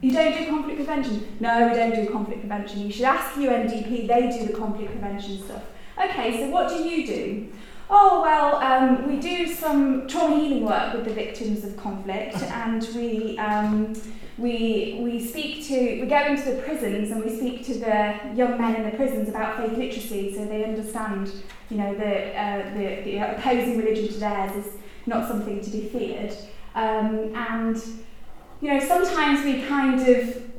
You 0.00 0.12
don't 0.12 0.38
do 0.38 0.46
conflict 0.46 0.78
prevention? 0.78 1.36
No, 1.40 1.68
we 1.68 1.74
don't 1.74 1.94
do 1.94 2.10
conflict 2.10 2.40
prevention. 2.40 2.86
You 2.86 2.90
should 2.90 3.04
ask 3.04 3.34
UNDP, 3.34 4.08
they 4.08 4.38
do 4.38 4.46
the 4.46 4.58
conflict 4.58 4.92
prevention 4.92 5.42
stuff. 5.44 5.62
Okay, 6.02 6.38
so 6.40 6.48
what 6.48 6.70
do 6.70 6.76
you 6.76 7.06
do? 7.06 7.52
Oh, 7.94 8.22
well, 8.22 8.56
um, 8.56 9.06
we 9.06 9.20
do 9.20 9.52
some 9.52 10.08
trauma 10.08 10.36
healing 10.36 10.64
work 10.64 10.94
with 10.94 11.04
the 11.04 11.12
victims 11.12 11.62
of 11.62 11.76
conflict, 11.76 12.36
and 12.42 12.88
we, 12.94 13.38
um, 13.38 13.92
we, 14.38 14.98
we 15.02 15.22
speak 15.22 15.66
to, 15.66 16.00
we 16.00 16.06
go 16.06 16.24
into 16.24 16.52
the 16.52 16.62
prisons 16.62 17.10
and 17.10 17.22
we 17.22 17.36
speak 17.36 17.66
to 17.66 17.74
the 17.74 18.18
young 18.34 18.58
men 18.58 18.76
in 18.76 18.90
the 18.90 18.96
prisons 18.96 19.28
about 19.28 19.58
faith 19.58 19.76
literacy 19.76 20.34
so 20.34 20.46
they 20.46 20.64
understand, 20.64 21.30
you 21.68 21.76
know, 21.76 21.94
the, 21.94 22.34
uh, 22.34 22.72
the, 22.72 23.02
the 23.04 23.18
opposing 23.18 23.76
religion 23.76 24.08
to 24.08 24.18
theirs 24.18 24.64
is 24.64 24.72
not 25.04 25.28
something 25.28 25.60
to 25.60 25.68
be 25.68 25.86
feared. 25.88 26.34
Um, 26.74 27.36
and, 27.36 27.76
you 28.62 28.72
know, 28.72 28.80
sometimes 28.80 29.44
we 29.44 29.64
kind 29.64 30.00
of 30.00 30.51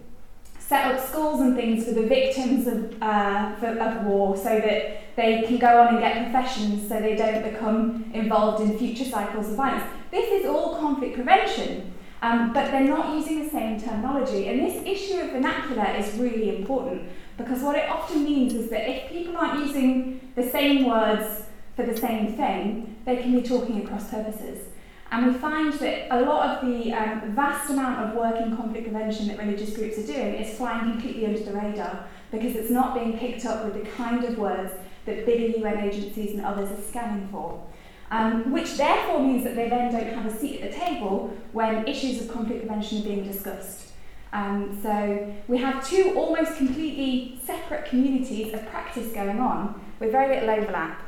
set 0.73 0.91
up 0.91 1.07
schools 1.07 1.39
and 1.39 1.55
things 1.55 1.85
for 1.85 1.91
the 1.91 2.07
victims 2.07 2.65
of, 2.65 2.99
uh, 2.99 3.55
for, 3.57 3.67
of 3.67 4.03
war 4.05 4.35
so 4.35 4.59
that 4.59 5.15
they 5.15 5.43
can 5.43 5.59
go 5.59 5.79
on 5.79 5.89
and 5.89 5.99
get 5.99 6.23
professions 6.23 6.89
so 6.89 6.99
they 6.99 7.15
don't 7.15 7.43
become 7.43 8.09
involved 8.11 8.59
in 8.59 8.75
future 8.79 9.05
cycles 9.05 9.49
of 9.51 9.55
violence. 9.55 9.87
This 10.09 10.31
is 10.31 10.47
all 10.47 10.79
conflict 10.79 11.13
prevention, 11.13 11.93
um, 12.23 12.53
but 12.53 12.71
they're 12.71 12.87
not 12.87 13.15
using 13.15 13.43
the 13.43 13.49
same 13.51 13.79
terminology. 13.79 14.47
And 14.47 14.65
this 14.65 14.81
issue 14.83 15.19
of 15.19 15.33
vernacular 15.33 15.93
is 15.95 16.15
really 16.15 16.57
important 16.57 17.03
because 17.37 17.61
what 17.61 17.75
it 17.75 17.87
often 17.87 18.23
means 18.23 18.55
is 18.55 18.71
that 18.71 18.89
if 18.89 19.11
people 19.11 19.37
aren't 19.37 19.63
using 19.67 20.31
the 20.33 20.49
same 20.49 20.85
words 20.85 21.43
for 21.75 21.85
the 21.85 21.95
same 21.95 22.33
thing, 22.33 22.95
they 23.05 23.17
can 23.17 23.39
be 23.39 23.47
talking 23.47 23.85
across 23.85 24.09
purposes. 24.09 24.69
And 25.13 25.27
we 25.27 25.33
find 25.33 25.71
that 25.73 26.07
a 26.09 26.21
lot 26.21 26.49
of 26.49 26.65
the 26.67 26.91
um, 26.91 27.35
vast 27.35 27.69
amount 27.69 27.99
of 28.03 28.15
work 28.15 28.35
in 28.41 28.57
conflict 28.57 28.89
prevention 28.89 29.27
that 29.27 29.37
religious 29.37 29.75
groups 29.75 29.99
are 29.99 30.07
doing 30.07 30.33
is 30.33 30.57
flying 30.57 30.91
completely 30.91 31.27
under 31.27 31.39
the 31.39 31.53
radar 31.53 32.07
because 32.31 32.55
it's 32.55 32.71
not 32.71 32.95
being 32.95 33.19
picked 33.19 33.45
up 33.45 33.63
with 33.63 33.75
the 33.75 33.87
kind 33.91 34.23
of 34.23 34.39
words 34.39 34.73
that 35.05 35.23
bigger 35.27 35.59
UN 35.59 35.87
agencies 35.87 36.31
and 36.31 36.43
others 36.43 36.71
are 36.71 36.81
scanning 36.81 37.27
for. 37.27 37.63
Um, 38.09 38.51
which 38.51 38.75
therefore 38.75 39.19
means 39.19 39.43
that 39.43 39.55
they 39.55 39.69
then 39.69 39.91
don't 39.91 40.15
have 40.15 40.25
a 40.25 40.35
seat 40.35 40.61
at 40.61 40.71
the 40.71 40.77
table 40.79 41.31
when 41.51 41.87
issues 41.87 42.19
of 42.19 42.33
conflict 42.33 42.65
prevention 42.65 43.01
are 43.01 43.03
being 43.03 43.23
discussed. 43.23 43.91
Um, 44.31 44.79
so 44.81 45.31
we 45.47 45.59
have 45.59 45.87
two 45.87 46.13
almost 46.15 46.57
completely 46.57 47.39
separate 47.45 47.85
communities 47.85 48.51
of 48.55 48.65
practice 48.65 49.13
going 49.13 49.39
on 49.39 49.79
with 49.99 50.11
very 50.11 50.33
little 50.33 50.49
overlap. 50.49 50.99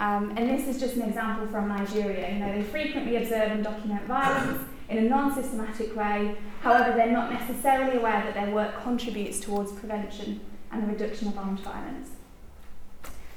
Um, 0.00 0.32
and 0.36 0.48
this 0.48 0.68
is 0.68 0.80
just 0.80 0.96
an 0.96 1.02
example 1.02 1.46
from 1.48 1.68
Nigeria. 1.68 2.32
You 2.32 2.38
know, 2.38 2.52
they 2.54 2.62
frequently 2.62 3.16
observe 3.16 3.50
and 3.50 3.64
document 3.64 4.06
violence 4.06 4.62
in 4.88 4.98
a 4.98 5.02
non-systematic 5.02 5.96
way. 5.96 6.36
However, 6.60 6.96
they're 6.96 7.12
not 7.12 7.32
necessarily 7.32 7.98
aware 7.98 8.22
that 8.22 8.34
their 8.34 8.50
work 8.54 8.82
contributes 8.82 9.40
towards 9.40 9.72
prevention 9.72 10.40
and 10.70 10.82
the 10.82 10.86
reduction 10.86 11.28
of 11.28 11.38
armed 11.38 11.60
violence. 11.60 12.10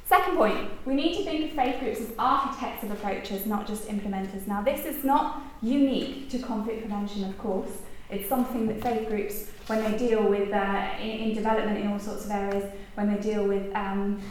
Second 0.05 0.35
point, 0.35 0.69
we 0.85 0.93
need 0.93 1.17
to 1.17 1.23
think 1.23 1.45
of 1.45 1.55
faith 1.55 1.79
groups 1.79 2.01
as 2.01 2.11
architects 2.19 2.83
of 2.83 2.91
approaches, 2.91 3.45
not 3.45 3.65
just 3.65 3.87
implementers. 3.87 4.45
Now, 4.45 4.61
this 4.61 4.85
is 4.85 5.03
not 5.03 5.41
unique 5.61 6.29
to 6.31 6.39
conflict 6.39 6.81
prevention, 6.81 7.23
of 7.23 7.37
course. 7.37 7.69
It's 8.09 8.27
something 8.27 8.67
that 8.67 8.83
faith 8.83 9.07
groups, 9.07 9.49
when 9.67 9.81
they 9.89 9.97
deal 9.97 10.21
with 10.23 10.51
uh, 10.51 10.89
in, 10.99 11.29
in 11.29 11.33
development 11.33 11.77
in 11.77 11.87
all 11.87 11.99
sorts 11.99 12.25
of 12.25 12.31
areas, 12.31 12.69
when 12.95 13.07
they 13.07 13.21
deal 13.21 13.47
with 13.47 13.73
um, 13.73 14.21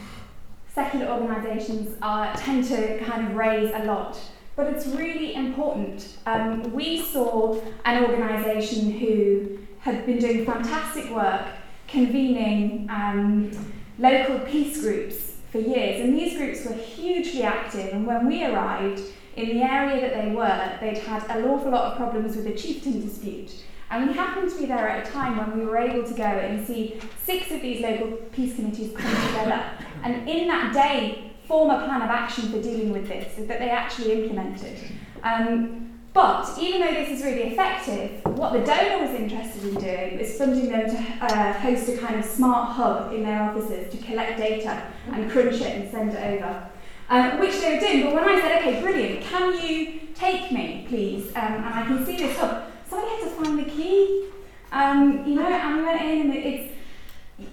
secular 0.75 1.09
organisations 1.09 1.97
uh, 2.03 2.35
tend 2.37 2.65
to 2.67 2.99
kind 3.05 3.29
of 3.29 3.37
raise 3.37 3.73
a 3.75 3.85
lot. 3.85 4.19
But 4.57 4.67
it's 4.69 4.87
really 4.87 5.35
important. 5.35 6.19
Um, 6.27 6.73
we 6.73 7.03
saw 7.03 7.61
an 7.85 8.05
organisation 8.05 8.91
who 8.91 9.59
had 9.81 10.05
been 10.07 10.19
doing 10.19 10.45
fantastic 10.45 11.11
work 11.11 11.47
convening 11.89 12.89
um, 12.91 13.51
local 13.99 14.39
peace 14.41 14.81
groups 14.81 15.37
for 15.51 15.59
years, 15.59 16.01
and 16.01 16.17
these 16.17 16.37
groups 16.37 16.65
were 16.65 16.75
hugely 16.75 17.43
active. 17.43 17.93
And 17.93 18.07
when 18.07 18.27
we 18.27 18.45
arrived 18.45 19.03
in 19.37 19.49
the 19.57 19.63
area 19.63 20.01
that 20.01 20.23
they 20.23 20.31
were, 20.31 20.79
they'd 20.81 20.99
had 20.99 21.25
an 21.31 21.45
awful 21.45 21.73
lot 21.73 21.93
of 21.93 21.97
problems 21.97 22.37
with 22.37 22.45
the 22.45 22.55
chieftain 22.55 23.01
dispute. 23.01 23.53
And 23.91 24.09
we 24.09 24.15
happened 24.15 24.51
to 24.51 24.57
be 24.57 24.67
there 24.67 24.89
at 24.89 25.09
a 25.09 25.11
time 25.11 25.37
when 25.37 25.59
we 25.59 25.65
were 25.65 25.77
able 25.77 26.07
to 26.07 26.15
go 26.15 26.23
and 26.23 26.65
see 26.65 27.01
six 27.25 27.51
of 27.51 27.61
these 27.61 27.81
local 27.81 28.13
peace 28.33 28.55
committees 28.55 28.97
come 28.97 29.27
together. 29.29 29.65
And 30.03 30.29
in 30.29 30.49
that 30.49 30.73
day, 30.73 31.33
form 31.47 31.71
a 31.71 31.85
plan 31.85 32.03
of 32.03 32.11
action 32.11 32.51
for 32.51 32.63
dealing 32.63 32.93
with 32.93 33.09
this 33.09 33.35
that 33.37 33.59
they 33.59 33.71
actually 33.71 34.23
implemented. 34.23 34.79
Um, 35.23 35.99
but 36.13 36.59
even 36.59 36.81
though 36.81 36.93
this 36.93 37.09
is 37.11 37.23
really 37.23 37.53
effective, 37.53 38.21
what 38.25 38.53
the 38.53 38.61
donor 38.61 39.07
was 39.07 39.15
interested 39.15 39.63
in 39.65 39.75
doing 39.75 40.19
was 40.19 40.37
funding 40.37 40.69
them 40.69 40.91
to 40.91 41.25
uh, 41.25 41.53
host 41.55 41.89
a 41.89 41.99
kind 41.99 42.17
of 42.17 42.25
smart 42.25 42.73
hub 42.73 43.13
in 43.13 43.23
their 43.23 43.43
offices 43.43 43.91
to 43.93 43.97
collect 44.05 44.39
data 44.39 44.83
and 45.13 45.31
crunch 45.31 45.55
it 45.55 45.77
and 45.77 45.91
send 45.91 46.13
it 46.13 46.41
over. 46.41 46.69
Um, 47.09 47.41
which 47.41 47.61
they 47.61 47.75
were 47.75 47.81
doing, 47.81 48.05
but 48.05 48.15
when 48.15 48.25
I 48.25 48.41
said, 48.41 48.59
okay, 48.61 48.81
brilliant, 48.81 49.23
can 49.23 49.67
you 49.67 50.01
take 50.15 50.53
me, 50.53 50.87
please? 50.89 51.29
Um, 51.35 51.55
and 51.55 51.67
I 51.67 51.85
can 51.85 52.07
see 52.07 52.17
this 52.17 52.39
hub 52.39 52.71
somebody 52.91 53.23
had 53.23 53.25
to 53.25 53.45
find 53.45 53.59
the 53.59 53.71
key. 53.71 54.27
Um, 54.73 55.25
you 55.27 55.37
know, 55.37 55.47
and 55.47 55.77
we 55.77 55.83
went 55.83 56.03
in 56.03 56.21
and 56.23 56.35
it's 56.35 56.73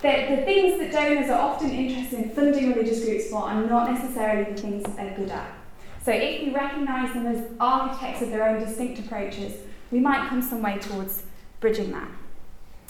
the, 0.01 0.36
the 0.36 0.41
things 0.44 0.79
that 0.79 0.91
donors 0.91 1.29
are 1.29 1.39
often 1.39 1.72
interested 1.72 2.20
in 2.20 2.29
funding 2.32 2.74
religious 2.74 3.03
groups 3.03 3.29
for 3.29 3.44
are 3.44 3.65
not 3.65 3.91
necessarily 3.91 4.51
the 4.51 4.62
things 4.62 4.84
that 4.84 4.96
they're 4.96 5.15
good 5.15 5.29
at. 5.29 5.50
So 6.03 6.12
if 6.12 6.46
we 6.46 6.53
recognise 6.53 7.13
them 7.13 7.25
as 7.25 7.46
architects 7.60 8.22
of 8.22 8.29
their 8.29 8.48
own 8.48 8.60
distinct 8.60 9.00
approaches, 9.00 9.53
we 9.91 10.00
might 10.00 10.29
come 10.29 10.41
some 10.41 10.62
way 10.62 10.77
towards 10.77 11.24
bridging 11.60 11.91
that. 11.91 12.10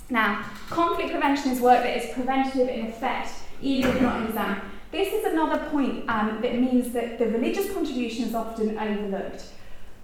Now, 0.10 0.46
conflict 0.70 1.12
prevention 1.12 1.52
is 1.52 1.60
work 1.60 1.84
that 1.84 1.98
is 1.98 2.14
preventative 2.14 2.70
in 2.70 2.88
effect, 2.88 3.32
even 3.62 3.92
if 3.92 4.02
not 4.02 4.26
exam. 4.28 4.62
This 4.92 5.14
is 5.14 5.26
another 5.26 5.70
point 5.70 6.06
um, 6.08 6.42
that 6.42 6.56
means 6.56 6.94
that 6.94 7.20
the 7.20 7.28
religious 7.28 7.72
contribution 7.74 8.26
is 8.26 8.34
often 8.34 8.78
overlooked. 8.78 9.44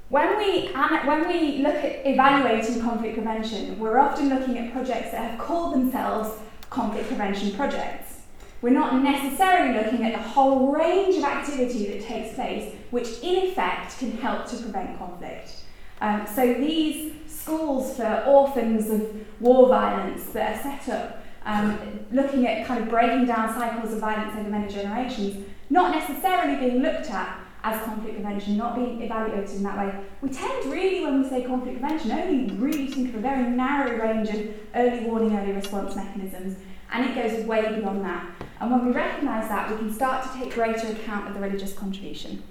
When 0.10 0.38
we, 0.38 0.68
when 1.06 1.28
we 1.28 1.60
look 1.60 1.76
at 1.76 2.06
evaluating 2.06 2.82
conflict 2.82 3.16
prevention, 3.16 3.80
we're 3.80 4.00
often 4.00 4.30
looking 4.30 4.58
at 4.58 4.74
projects 4.74 5.12
that 5.12 5.32
have 5.32 5.40
called 5.40 5.74
themselves 5.74 6.40
conflict 6.74 7.08
prevention 7.08 7.52
projects. 7.52 8.22
We're 8.62 8.72
not 8.72 9.04
necessarily 9.04 9.78
looking 9.78 10.06
at 10.06 10.14
the 10.14 10.30
whole 10.30 10.72
range 10.72 11.16
of 11.18 11.24
activity 11.24 11.88
that 11.88 12.06
takes 12.06 12.34
place, 12.34 12.74
which 12.92 13.20
in 13.22 13.50
effect 13.50 14.00
can 14.00 14.12
help 14.18 14.48
to 14.48 14.58
prevent 14.58 14.98
conflict. 14.98 15.64
Um, 16.02 16.26
so 16.26 16.54
these 16.54 17.14
schools 17.28 17.96
for 17.96 18.24
orphans 18.26 18.90
of 18.90 19.42
war 19.42 19.68
violence 19.68 20.26
that 20.28 20.58
are 20.58 20.64
set 20.64 20.90
up, 20.90 21.26
um, 21.46 21.78
looking 22.12 22.48
at 22.48 22.66
kind 22.66 22.82
of 22.82 22.90
breaking 22.90 23.26
down 23.26 23.54
cycles 23.54 23.94
of 23.94 24.00
violence 24.00 24.36
over 24.38 24.50
many 24.50 24.72
generations, 24.74 25.46
not 25.70 25.94
necessarily 25.94 26.56
being 26.58 26.82
looked 26.82 27.10
at 27.12 27.40
as 27.64 27.82
conflict 27.84 28.16
prevention, 28.16 28.58
not 28.58 28.76
being 28.76 29.02
evaluated 29.02 29.56
in 29.56 29.64
that 29.64 29.78
way. 29.78 30.04
We 30.22 30.30
tend 30.30 30.72
really, 30.72 31.04
when 31.04 31.24
we 31.24 31.30
say 31.30 31.44
conflict 31.44 31.80
prevention, 31.80 32.12
only 32.12 32.54
really 32.56 32.88
think 32.88 33.10
of 33.10 33.16
a 33.16 33.20
very 33.20 33.50
narrow 33.50 33.98
range 33.98 34.30
of 34.30 34.54
early 34.76 35.06
warning, 35.06 35.38
early 35.38 35.54
response 35.54 35.96
mechanisms, 35.96 36.58
and 36.92 37.06
it 37.06 37.16
goes 37.16 37.46
way 37.46 37.62
beyond 37.80 38.04
that. 38.04 38.30
And 38.60 38.70
when 38.70 38.86
we 38.86 38.92
recognise 38.92 39.48
that, 39.48 39.72
we 39.72 39.78
can 39.78 39.94
start 39.94 40.24
to 40.24 40.38
take 40.38 40.54
greater 40.54 40.88
account 40.88 41.30
of 41.30 41.34
the 41.34 41.40
religious 41.40 41.74
contribution. 41.74 42.44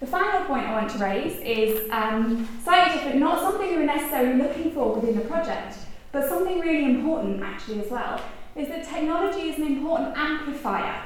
The 0.00 0.06
final 0.06 0.44
point 0.46 0.66
I 0.66 0.72
want 0.72 0.90
to 0.92 0.98
raise 0.98 1.38
is 1.40 1.90
um, 1.90 2.48
slightly 2.62 2.94
different, 2.94 3.18
not 3.18 3.40
something 3.40 3.68
we 3.68 3.76
were 3.76 3.84
necessarily 3.84 4.42
looking 4.42 4.72
for 4.72 4.94
within 4.94 5.16
the 5.16 5.24
project, 5.24 5.76
but 6.12 6.28
something 6.28 6.60
really 6.60 6.84
important 6.84 7.42
actually 7.42 7.80
as 7.80 7.90
well, 7.90 8.20
is 8.56 8.68
that 8.68 8.86
technology 8.86 9.48
is 9.48 9.58
an 9.58 9.66
important 9.66 10.16
amplifier, 10.16 11.02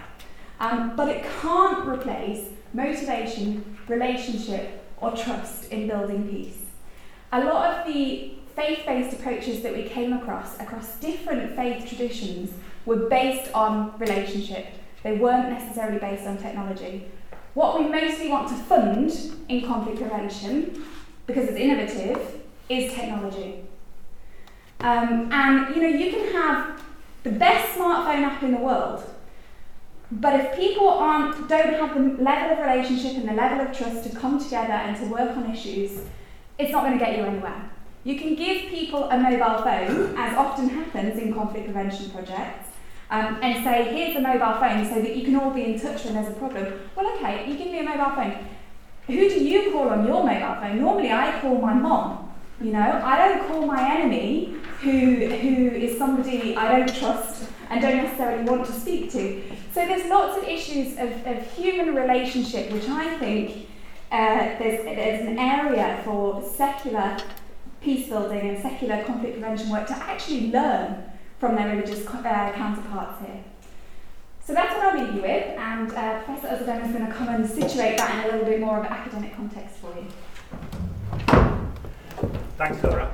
um, 0.60 0.94
but 0.96 1.08
it 1.08 1.24
can't 1.40 1.86
replace 1.88 2.48
motivation, 2.74 3.78
relationship, 3.88 4.84
or 4.98 5.12
trust 5.16 5.70
in 5.70 5.88
building 5.88 6.28
peace. 6.28 6.58
A 7.32 7.44
lot 7.44 7.70
of 7.70 7.86
the 7.86 8.34
faith 8.54 8.80
based 8.86 9.18
approaches 9.18 9.62
that 9.62 9.74
we 9.74 9.84
came 9.84 10.12
across, 10.12 10.58
across 10.60 10.96
different 10.96 11.56
faith 11.56 11.86
traditions, 11.86 12.52
were 12.86 13.08
based 13.08 13.50
on 13.54 13.96
relationship. 13.98 14.66
They 15.02 15.16
weren't 15.16 15.48
necessarily 15.50 15.98
based 15.98 16.26
on 16.26 16.38
technology. 16.38 17.06
What 17.54 17.78
we 17.78 17.88
mostly 17.88 18.28
want 18.28 18.48
to 18.48 18.54
fund 18.54 19.10
in 19.48 19.66
conflict 19.66 20.00
prevention, 20.00 20.84
because 21.26 21.48
it's 21.48 21.58
innovative, 21.58 22.40
is 22.68 22.92
technology. 22.92 23.64
Um, 24.80 25.32
and 25.32 25.74
you 25.74 25.82
know, 25.82 25.88
you 25.88 26.10
can 26.10 26.32
have 26.32 26.82
the 27.22 27.30
best 27.30 27.78
smartphone 27.78 28.22
app 28.22 28.42
in 28.42 28.52
the 28.52 28.58
world, 28.58 29.02
but 30.20 30.38
if 30.38 30.56
people 30.56 30.88
aren't 30.88 31.48
don't 31.48 31.74
have 31.74 31.94
the 31.94 32.22
level 32.22 32.52
of 32.52 32.58
relationship 32.58 33.16
and 33.16 33.28
the 33.28 33.32
level 33.32 33.66
of 33.66 33.76
trust 33.76 34.08
to 34.08 34.16
come 34.16 34.38
together 34.38 34.72
and 34.72 34.96
to 34.96 35.06
work 35.06 35.36
on 35.36 35.50
issues, 35.50 36.02
it's 36.58 36.70
not 36.70 36.84
going 36.84 36.96
to 36.98 37.04
get 37.04 37.18
you 37.18 37.24
anywhere. 37.24 37.70
You 38.04 38.18
can 38.18 38.34
give 38.34 38.68
people 38.68 39.04
a 39.10 39.18
mobile 39.18 39.62
phone, 39.62 40.16
as 40.16 40.36
often 40.36 40.68
happens 40.68 41.18
in 41.18 41.34
conflict 41.34 41.64
prevention 41.64 42.10
projects, 42.10 42.68
um, 43.10 43.38
and 43.42 43.64
say, 43.64 43.94
here's 43.94 44.16
a 44.16 44.20
mobile 44.20 44.60
phone 44.60 44.84
so 44.86 45.00
that 45.00 45.16
you 45.16 45.24
can 45.24 45.36
all 45.36 45.50
be 45.50 45.64
in 45.64 45.80
touch 45.80 46.04
when 46.04 46.14
there's 46.14 46.28
a 46.28 46.38
problem. 46.38 46.80
Well, 46.94 47.16
okay, 47.16 47.50
you 47.50 47.56
give 47.56 47.68
me 47.68 47.80
a 47.80 47.82
mobile 47.82 48.14
phone. 48.14 48.36
Who 49.06 49.28
do 49.28 49.44
you 49.44 49.72
call 49.72 49.88
on 49.88 50.06
your 50.06 50.22
mobile 50.22 50.60
phone? 50.60 50.80
Normally, 50.80 51.10
I 51.10 51.40
call 51.40 51.58
my 51.58 51.74
mom. 51.74 52.32
You 52.60 52.72
know, 52.72 53.02
I 53.04 53.18
don't 53.18 53.48
call 53.48 53.66
my 53.66 53.96
enemy, 53.96 54.54
who 54.80 55.26
who 55.26 55.70
is 55.70 55.98
somebody 55.98 56.54
I 56.56 56.78
don't 56.78 56.94
trust 56.94 57.44
and 57.70 57.80
don't 57.80 57.96
necessarily 57.96 58.44
want 58.44 58.66
to 58.66 58.72
speak 58.72 59.10
to. 59.12 59.42
So 59.72 59.86
there's 59.86 60.08
lots 60.08 60.38
of 60.38 60.44
issues 60.44 60.92
of, 60.98 61.26
of 61.26 61.50
human 61.52 61.94
relationship, 61.94 62.70
which 62.70 62.88
I 62.88 63.16
think 63.18 63.68
uh, 64.12 64.58
there's, 64.58 64.84
there's 64.84 65.26
an 65.26 65.38
area 65.38 66.00
for 66.04 66.42
secular 66.42 67.16
peace 67.80 68.08
building 68.08 68.40
and 68.40 68.62
secular 68.62 69.02
conflict 69.04 69.38
prevention 69.38 69.70
work 69.70 69.86
to 69.88 69.94
actually 69.94 70.50
learn 70.50 71.04
from 71.38 71.56
their 71.56 71.68
religious 71.68 72.06
uh, 72.06 72.52
counterparts 72.54 73.20
here. 73.20 73.44
So 74.46 74.52
that's 74.52 74.74
what 74.74 74.86
I'll 74.86 75.04
leave 75.04 75.14
you 75.14 75.22
with, 75.22 75.58
and 75.58 75.90
uh, 75.92 76.22
Professor 76.22 76.48
Özerdem 76.48 76.84
is 76.86 76.92
going 76.92 77.06
to 77.06 77.12
come 77.12 77.28
and 77.28 77.48
situate 77.48 77.96
that 77.96 78.12
in 78.14 78.30
a 78.30 78.32
little 78.32 78.46
bit 78.46 78.60
more 78.60 78.78
of 78.78 78.84
an 78.84 78.92
academic 78.92 79.34
context 79.34 79.76
for 79.76 79.94
you. 79.96 80.06
Thanks, 82.58 82.82
Laura. 82.84 83.10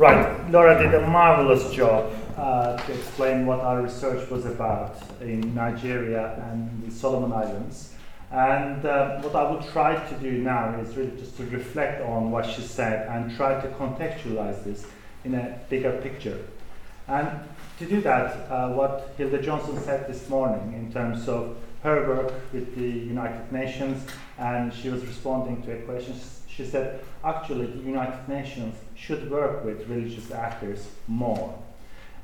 Right, 0.00 0.50
Laura 0.50 0.82
did 0.82 0.94
a 0.94 1.06
marvelous 1.06 1.70
job 1.74 2.10
uh, 2.34 2.74
to 2.74 2.92
explain 2.94 3.44
what 3.44 3.60
our 3.60 3.82
research 3.82 4.30
was 4.30 4.46
about 4.46 4.96
in 5.20 5.54
Nigeria 5.54 6.42
and 6.50 6.82
the 6.82 6.90
Solomon 6.90 7.34
Islands. 7.34 7.92
And 8.30 8.82
uh, 8.86 9.20
what 9.20 9.36
I 9.36 9.50
will 9.50 9.62
try 9.62 10.02
to 10.08 10.14
do 10.14 10.38
now 10.38 10.74
is 10.80 10.96
really 10.96 11.14
just 11.18 11.36
to 11.36 11.44
reflect 11.48 12.00
on 12.00 12.30
what 12.30 12.46
she 12.46 12.62
said 12.62 13.08
and 13.08 13.36
try 13.36 13.60
to 13.60 13.68
contextualize 13.72 14.64
this 14.64 14.86
in 15.26 15.34
a 15.34 15.60
bigger 15.68 15.92
picture. 16.00 16.46
And 17.06 17.28
to 17.78 17.84
do 17.84 18.00
that, 18.00 18.50
uh, 18.50 18.70
what 18.70 19.12
Hilde 19.18 19.42
Johnson 19.42 19.78
said 19.82 20.08
this 20.08 20.30
morning 20.30 20.72
in 20.72 20.90
terms 20.90 21.28
of 21.28 21.58
her 21.82 22.08
work 22.08 22.32
with 22.54 22.74
the 22.74 22.88
United 22.88 23.52
Nations, 23.52 24.02
and 24.38 24.72
she 24.72 24.88
was 24.88 25.04
responding 25.04 25.60
to 25.64 25.72
a 25.72 25.82
question. 25.82 26.14
She 26.48 26.64
said, 26.64 27.04
actually, 27.22 27.66
the 27.66 27.82
United 27.82 28.26
Nations 28.30 28.76
should 29.00 29.30
work 29.30 29.64
with 29.64 29.88
religious 29.88 30.30
actors 30.30 30.86
more. 31.08 31.58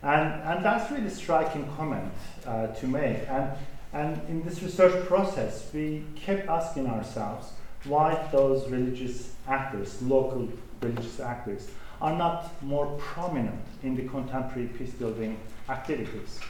And, 0.02 0.42
and 0.42 0.64
that's 0.64 0.90
really 0.90 1.10
striking 1.10 1.66
comment 1.76 2.12
uh, 2.46 2.66
to 2.68 2.86
make. 2.86 3.18
And, 3.28 3.52
and 3.92 4.20
in 4.28 4.44
this 4.44 4.62
research 4.62 5.06
process, 5.06 5.70
we 5.72 6.04
kept 6.14 6.48
asking 6.48 6.86
ourselves 6.86 7.52
why 7.84 8.28
those 8.30 8.68
religious 8.68 9.32
actors, 9.48 10.02
local 10.02 10.48
religious 10.82 11.20
actors, 11.20 11.68
are 12.00 12.14
not 12.14 12.62
more 12.62 12.86
prominent 12.98 13.64
in 13.82 13.96
the 13.96 14.06
contemporary 14.08 14.68
peace 14.68 14.92
building 14.92 15.38
activities 15.68 16.40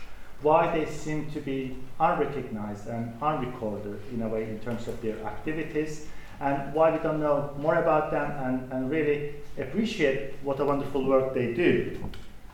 why 0.43 0.77
they 0.77 0.91
seem 0.91 1.31
to 1.31 1.41
be 1.41 1.77
unrecognized 1.99 2.87
and 2.89 3.17
unrecorded 3.23 3.99
in 4.13 4.23
a 4.23 4.29
way 4.29 4.45
in 4.45 4.59
terms 4.61 4.87
of 4.87 5.01
their 5.01 5.19
activities, 5.25 6.07
and 6.41 6.73
why 6.75 6.91
we 6.91 6.99
don't 6.99 7.21
know 7.21 7.55
more 7.59 7.77
about 7.77 8.11
them 8.11 8.31
and, 8.45 8.73
and 8.73 8.91
really 8.91 9.35
appreciate 9.59 10.35
what 10.43 10.61
a 10.61 10.65
wonderful 10.65 11.05
work 11.05 11.35
they 11.35 11.55
do. 11.55 11.99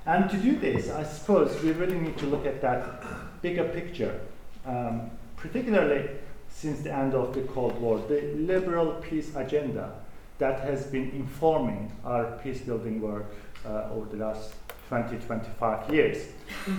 And 0.07 0.29
to 0.31 0.37
do 0.37 0.57
this, 0.57 0.91
I 0.91 1.05
suppose 1.05 1.63
we 1.63 1.73
really 1.73 1.99
need 1.99 2.19
to 2.19 2.27
look 2.27 2.47
at 2.47 2.61
that 2.63 3.05
bigger 3.41 3.65
picture, 3.65 4.21
um, 4.67 5.11
particularly 5.37 6.09
since 6.49 6.81
the 6.83 6.93
end 6.93 7.15
of 7.15 7.35
the 7.35 7.43
Cold 7.43 7.81
War, 7.81 7.99
the 8.09 8.21
liberal 8.37 8.95
peace 8.95 9.35
agenda 9.35 9.93
that 10.39 10.61
has 10.61 10.87
been 10.87 11.11
informing 11.11 11.93
our 12.05 12.39
peace 12.43 12.61
building 12.61 13.01
work 13.01 13.27
uh, 13.65 13.91
over 13.93 14.07
the 14.07 14.17
last 14.17 14.55
20, 14.89 15.17
25 15.25 15.93
years. 15.93 16.29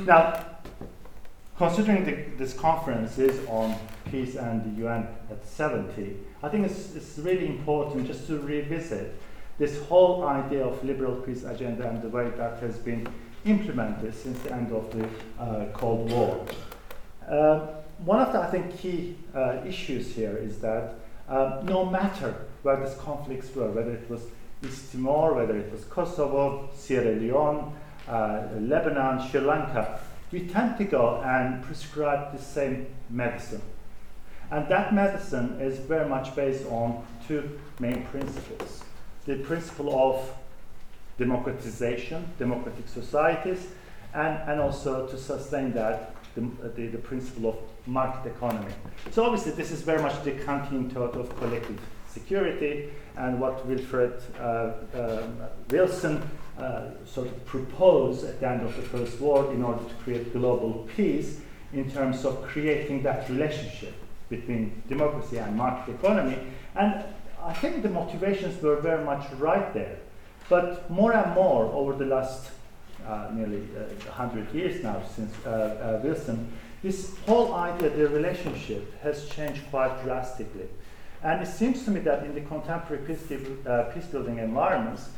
now, 0.06 0.46
considering 1.58 2.04
the, 2.06 2.14
this 2.38 2.54
conference 2.54 3.18
is 3.18 3.46
on 3.48 3.76
peace 4.12 4.36
and 4.36 4.64
the 4.64 4.84
UN 4.84 5.08
at 5.32 5.46
70, 5.46 6.18
I 6.44 6.50
think 6.50 6.66
it's, 6.66 6.94
it's 6.94 7.18
really 7.20 7.48
important 7.48 8.06
just 8.06 8.28
to 8.28 8.38
revisit 8.38 9.16
this 9.58 9.82
whole 9.86 10.28
idea 10.28 10.66
of 10.66 10.84
liberal 10.84 11.16
peace 11.16 11.46
agenda 11.46 11.88
and 11.88 12.02
the 12.02 12.10
way 12.10 12.30
that 12.38 12.60
has 12.60 12.78
been 12.78 13.08
implemented 13.46 14.14
since 14.14 14.38
the 14.40 14.52
end 14.52 14.74
of 14.74 14.92
the 14.92 15.08
uh, 15.42 15.66
Cold 15.72 16.12
War. 16.12 16.46
Uh, 17.30 17.68
one 18.04 18.20
of 18.20 18.34
the, 18.34 18.40
I 18.40 18.52
think, 18.52 18.78
key 18.78 19.16
uh, 19.34 19.60
issues 19.66 20.14
here 20.14 20.36
is 20.36 20.60
that 20.60 20.96
uh, 21.30 21.62
no 21.64 21.86
matter 21.86 22.36
where 22.64 22.84
these 22.86 22.96
conflicts 22.96 23.56
were, 23.56 23.72
whether 23.72 23.92
it 23.92 24.10
was 24.10 24.24
East 24.66 24.92
Timor, 24.92 25.34
whether 25.34 25.58
it 25.58 25.72
was 25.72 25.86
Kosovo, 25.86 26.70
Sierra 26.76 27.16
Leone, 27.16 27.74
uh, 28.10 28.48
Lebanon, 28.60 29.30
Sri 29.30 29.40
Lanka, 29.40 30.00
we 30.32 30.48
tend 30.48 30.78
to 30.78 30.84
go 30.84 31.22
and 31.22 31.64
prescribe 31.64 32.36
the 32.36 32.42
same 32.42 32.88
medicine. 33.10 33.62
And 34.52 34.68
that 34.70 34.94
medicine 34.94 35.60
is 35.60 35.80
very 35.80 36.08
much 36.08 36.36
based 36.36 36.66
on 36.68 37.06
two 37.28 37.60
main 37.80 38.06
principles 38.06 38.84
the 39.26 39.36
principle 39.36 39.98
of 39.98 40.30
democratization, 41.18 42.30
democratic 42.38 42.88
societies, 42.90 43.68
and, 44.14 44.38
and 44.50 44.60
also 44.60 45.08
to 45.08 45.18
sustain 45.18 45.72
that, 45.72 46.14
the, 46.36 46.42
the, 46.76 46.88
the 46.88 46.98
principle 46.98 47.50
of 47.50 47.88
market 47.88 48.30
economy. 48.30 48.74
So, 49.12 49.24
obviously, 49.24 49.54
this 49.54 49.72
is 49.72 49.82
very 49.82 50.02
much 50.02 50.22
the 50.24 50.32
Kantian 50.32 50.92
thought 50.92 51.16
of 51.16 51.36
collective 51.38 51.80
security 52.10 52.90
and 53.18 53.40
what 53.40 53.66
Wilfred 53.66 54.22
uh, 54.40 54.44
uh, 54.96 55.28
Wilson 55.70 56.22
uh, 56.58 56.90
sort 57.06 57.28
of 57.28 57.46
proposed 57.46 58.26
at 58.26 58.40
the 58.40 58.48
end 58.48 58.62
of 58.62 58.76
the 58.76 58.84
First 58.84 59.20
War 59.20 59.52
in 59.52 59.64
order 59.64 59.84
to 59.84 59.96
create 60.04 60.34
global 60.34 60.88
peace 60.96 61.40
in 61.74 61.90
terms 61.92 62.24
of 62.26 62.44
creating 62.44 63.02
that 63.04 63.28
relationship 63.30 63.94
between 64.36 64.84
democracy 64.88 65.38
and 65.38 65.56
market 65.56 65.96
economy. 65.96 66.38
And 66.76 67.04
I 67.42 67.54
think 67.54 67.84
the 67.84 67.90
motivations 67.90 68.62
were 68.62 68.78
very 68.78 69.04
much 69.04 69.24
right 69.34 69.74
there. 69.74 69.98
But 70.50 70.90
more 70.90 71.14
and 71.14 71.34
more 71.34 71.66
over 71.66 71.94
the 71.94 72.06
last 72.06 72.52
uh, 73.08 73.30
nearly 73.34 73.64
uh, 73.78 73.84
100 74.06 74.54
years 74.54 74.84
now 74.84 75.02
since 75.16 75.34
uh, 75.46 75.50
uh, 75.50 76.00
Wilson, 76.04 76.52
this 76.82 77.18
whole 77.26 77.54
idea, 77.54 77.90
the 77.90 78.10
relationship, 78.10 79.00
has 79.02 79.28
changed 79.30 79.62
quite 79.70 80.04
drastically. 80.04 80.68
And 81.22 81.42
it 81.42 81.48
seems 81.48 81.86
to 81.86 81.92
me 81.92 82.02
that 82.02 82.26
in 82.26 82.36
the 82.36 82.42
contemporary 82.42 83.04
uh, 83.66 83.84
peace 83.94 84.06
building 84.06 84.40
environments, 84.40 85.10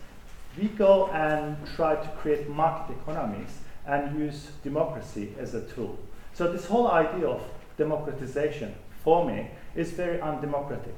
we 0.57 0.67
go 0.67 1.07
and 1.07 1.57
try 1.75 1.95
to 1.95 2.07
create 2.19 2.47
market 2.49 2.95
economies 3.01 3.59
and 3.87 4.17
use 4.17 4.49
democracy 4.63 5.33
as 5.39 5.53
a 5.55 5.61
tool. 5.61 5.97
So 6.33 6.51
this 6.51 6.65
whole 6.65 6.91
idea 6.91 7.27
of 7.27 7.41
democratization 7.77 8.75
for 9.05 9.23
me 9.23 9.47
is 9.75 9.91
very 9.91 10.19
undemocratic. 10.19 10.95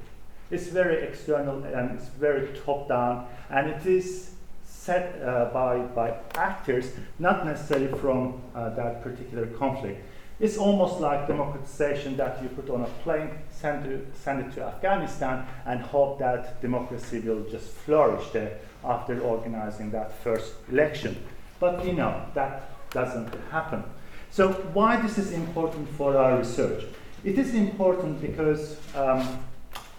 It's 0.50 0.68
very 0.68 1.04
external 1.04 1.64
and 1.66 1.92
it's 1.92 2.08
very 2.08 2.58
top 2.66 2.88
down 2.88 3.28
and 3.52 3.70
it 3.70 3.86
is 3.86 4.32
set 4.64 5.22
uh, 5.22 5.50
by, 5.54 5.80
by 5.80 6.16
actors, 6.36 6.92
not 7.20 7.46
necessarily 7.46 7.90
from 8.00 8.42
uh, 8.56 8.70
that 8.70 9.04
particular 9.04 9.46
conflict. 9.48 10.02
It's 10.40 10.58
almost 10.58 11.02
like 11.02 11.28
democratization 11.28 12.16
that 12.18 12.42
you 12.42 12.50
put 12.50 12.70
on 12.70 12.84
a 12.84 12.88
plane, 13.04 13.32
send, 13.52 13.84
to, 13.86 14.06
send 14.24 14.46
it 14.46 14.56
to 14.56 14.64
Afghanistan, 14.64 15.46
and 15.66 15.82
hope 15.82 16.20
that 16.20 16.62
democracy 16.62 17.20
will 17.20 17.44
just 17.50 17.70
flourish 17.70 18.30
there 18.32 18.60
after 18.86 19.20
organizing 19.20 19.92
that 19.92 20.14
first 20.24 20.54
election. 20.72 21.18
But 21.60 21.84
you 21.86 21.94
know, 21.94 22.24
that 22.36 22.70
doesn't 22.92 23.34
happen. 23.52 23.84
So, 24.30 24.54
why 24.74 25.02
this 25.02 25.18
is 25.18 25.32
important 25.32 25.90
for 25.90 26.16
our 26.16 26.38
research? 26.38 26.84
It 27.24 27.40
is 27.40 27.56
important 27.56 28.22
because 28.22 28.78
um, 28.96 29.40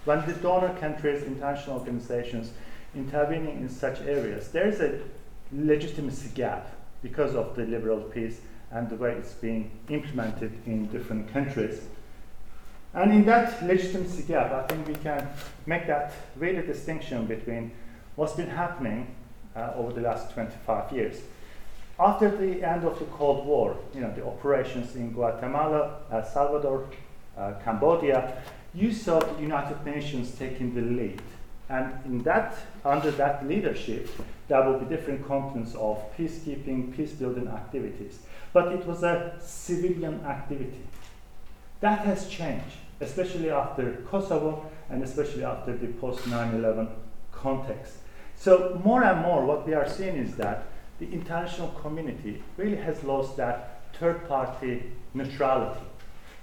when 0.04 0.24
the 0.26 0.34
donor 0.34 0.72
countries, 0.78 1.24
international 1.24 1.78
organizations 1.78 2.52
intervening 2.94 3.60
in 3.60 3.68
such 3.68 4.00
areas, 4.02 4.48
there 4.48 4.68
is 4.68 4.80
a 4.80 5.00
legitimacy 5.52 6.30
gap 6.34 6.68
because 7.02 7.34
of 7.34 7.56
the 7.56 7.64
liberal 7.64 8.00
peace 8.00 8.40
and 8.70 8.88
the 8.88 8.96
way 8.96 9.12
it's 9.12 9.32
being 9.32 9.70
implemented 9.88 10.52
in 10.66 10.86
different 10.86 11.32
countries. 11.32 11.82
And 12.94 13.12
in 13.12 13.24
that 13.26 13.64
legitimacy 13.66 14.22
gap, 14.22 14.52
I 14.52 14.62
think 14.66 14.86
we 14.86 14.94
can 14.94 15.28
make 15.66 15.86
that 15.88 16.12
really 16.36 16.66
distinction 16.66 17.26
between 17.26 17.72
what's 18.16 18.34
been 18.34 18.48
happening 18.48 19.14
uh, 19.54 19.72
over 19.76 19.92
the 19.92 20.00
last 20.00 20.32
25 20.32 20.92
years. 20.92 21.20
After 22.00 22.30
the 22.30 22.62
end 22.62 22.84
of 22.84 22.98
the 22.98 23.04
Cold 23.06 23.44
War, 23.44 23.76
you 23.94 24.00
know, 24.00 24.12
the 24.14 24.24
operations 24.24 24.94
in 24.94 25.12
Guatemala, 25.12 25.98
El 26.12 26.24
Salvador, 26.24 26.88
uh, 27.38 27.52
Cambodia, 27.64 28.42
you 28.74 28.92
saw 28.92 29.18
the 29.20 29.40
United 29.40 29.84
Nations 29.84 30.34
taking 30.34 30.74
the 30.74 30.82
lead. 30.82 31.22
And 31.68 31.92
in 32.04 32.22
that, 32.22 32.56
under 32.84 33.10
that 33.12 33.46
leadership, 33.46 34.08
there 34.48 34.62
will 34.62 34.78
be 34.78 34.86
different 34.86 35.26
components 35.26 35.74
of 35.74 36.02
peacekeeping, 36.16 36.96
peace 36.96 37.12
building 37.12 37.48
activities. 37.48 38.20
But 38.52 38.72
it 38.72 38.86
was 38.86 39.02
a 39.02 39.36
civilian 39.40 40.24
activity. 40.24 40.80
That 41.80 42.00
has 42.06 42.28
changed, 42.28 42.76
especially 43.00 43.50
after 43.50 44.02
Kosovo 44.08 44.70
and 44.88 45.02
especially 45.02 45.44
after 45.44 45.76
the 45.76 45.88
post 45.88 46.26
9 46.26 46.54
11 46.54 46.88
context. 47.32 47.98
So, 48.36 48.80
more 48.84 49.04
and 49.04 49.20
more, 49.20 49.44
what 49.44 49.66
we 49.66 49.74
are 49.74 49.88
seeing 49.88 50.16
is 50.16 50.36
that 50.36 50.64
the 50.98 51.12
international 51.12 51.68
community 51.82 52.42
really 52.56 52.76
has 52.76 53.04
lost 53.04 53.36
that 53.36 53.82
third 53.94 54.26
party 54.28 54.92
neutrality. 55.14 55.80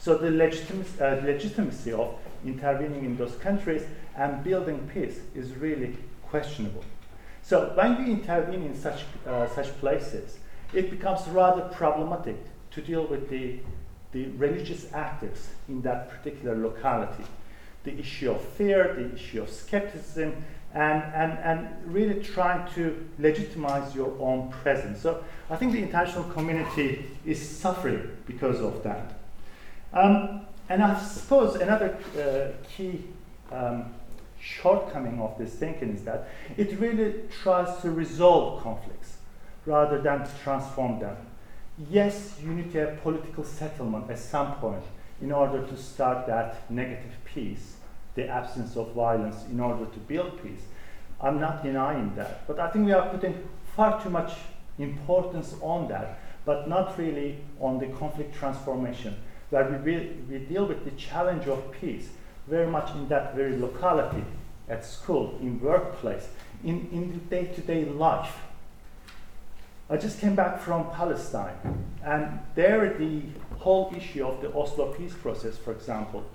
So, 0.06 0.16
the 0.16 0.30
legitimacy, 0.30 1.02
uh, 1.02 1.16
legitimacy 1.26 1.92
of 1.92 2.14
intervening 2.46 3.06
in 3.06 3.18
those 3.18 3.34
countries 3.38 3.82
and 4.16 4.44
building 4.44 4.88
peace 4.94 5.20
is 5.34 5.56
really 5.56 5.98
questionable. 6.22 6.84
So, 7.42 7.74
when 7.74 7.98
we 7.98 8.12
intervene 8.12 8.62
in 8.62 8.76
such, 8.80 9.02
uh, 9.26 9.48
such 9.48 9.76
places, 9.80 10.38
it 10.76 10.92
becomes 10.92 11.28
rather 11.30 11.64
problematic 11.70 12.36
to 12.70 12.84
deal 12.84 13.08
with 13.08 13.32
the, 13.32 13.58
the 14.12 14.28
religious 14.38 14.94
actors 14.94 15.50
in 15.68 15.82
that 15.82 16.12
particular 16.12 16.56
locality. 16.56 17.24
The 17.84 17.98
issue 17.98 18.30
of 18.30 18.42
fear, 18.42 18.94
the 18.94 19.16
issue 19.16 19.42
of 19.42 19.50
skepticism, 19.50 20.36
and, 20.76 21.02
and, 21.16 21.32
and 21.40 21.68
really 21.92 22.22
trying 22.22 22.72
to 22.76 23.08
legitimize 23.18 23.96
your 23.96 24.16
own 24.20 24.52
presence. 24.52 25.02
So 25.02 25.24
I 25.50 25.56
think 25.56 25.72
the 25.72 25.82
international 25.82 26.26
community 26.26 27.08
is 27.26 27.42
suffering 27.42 28.08
because 28.28 28.62
of 28.62 28.84
that. 28.84 29.25
Um, 29.96 30.42
and 30.68 30.84
I 30.84 31.00
suppose 31.02 31.56
another 31.56 31.98
uh, 32.20 32.68
key 32.76 33.06
um, 33.52 33.94
shortcoming 34.40 35.20
of 35.22 35.38
this 35.38 35.54
thinking 35.54 35.96
is 35.96 36.04
that 36.04 36.28
it 36.58 36.78
really 36.80 37.14
tries 37.42 37.82
to 37.82 37.92
resolve 37.92 38.62
conflicts 38.62 39.18
rather 39.66 40.02
than 40.02 40.20
to 40.20 40.32
transform 40.44 41.00
them. 41.00 41.16
Yes, 41.90 42.38
you 42.44 42.50
need 42.50 42.72
have 42.74 43.02
political 43.02 43.44
settlement 43.44 44.10
at 44.10 44.20
some 44.20 44.54
point 44.56 44.84
in 45.22 45.32
order 45.32 45.66
to 45.66 45.78
start 45.78 46.28
that 46.28 46.70
negative 46.70 47.14
peace, 47.24 47.76
the 48.16 48.28
absence 48.28 48.76
of 48.76 48.94
violence, 48.94 49.46
in 49.50 49.60
order 49.60 49.86
to 49.86 50.00
build 50.00 50.42
peace. 50.44 50.62
I'm 51.22 51.40
not 51.40 51.64
denying 51.64 52.14
that, 52.16 52.46
but 52.48 52.60
I 52.60 52.70
think 52.70 52.86
we 52.86 52.92
are 52.92 53.10
putting 53.10 53.48
far 53.76 54.02
too 54.02 54.10
much 54.10 54.34
importance 54.78 55.56
on 55.62 55.88
that, 55.88 56.20
but 56.44 56.68
not 56.68 56.98
really 56.98 57.38
on 57.60 57.80
the 57.80 57.88
conflict 57.88 58.36
transformation, 58.36 59.16
where 59.56 59.80
we, 59.86 60.12
we 60.30 60.44
deal 60.46 60.66
with 60.66 60.84
the 60.84 60.92
challenge 60.92 61.48
of 61.48 61.72
peace 61.72 62.10
very 62.46 62.68
much 62.68 62.92
in 62.92 63.08
that 63.08 63.34
very 63.36 63.58
locality, 63.58 64.24
at 64.68 64.84
school, 64.84 65.38
in 65.40 65.62
workplace, 65.62 66.28
in, 66.64 66.90
in 66.92 67.20
day-to-day 67.30 67.86
life. 67.86 68.36
I 69.90 69.96
just 69.96 70.20
came 70.20 70.36
back 70.36 70.60
from 70.60 70.92
Palestine, 70.92 71.56
and 72.04 72.40
there 72.56 72.98
the 72.98 73.22
whole 73.60 73.94
issue 73.96 74.26
of 74.26 74.42
the 74.42 74.54
Oslo 74.54 74.92
peace 74.92 75.14
process, 75.14 75.58
for 75.58 75.72
example, 75.72 76.26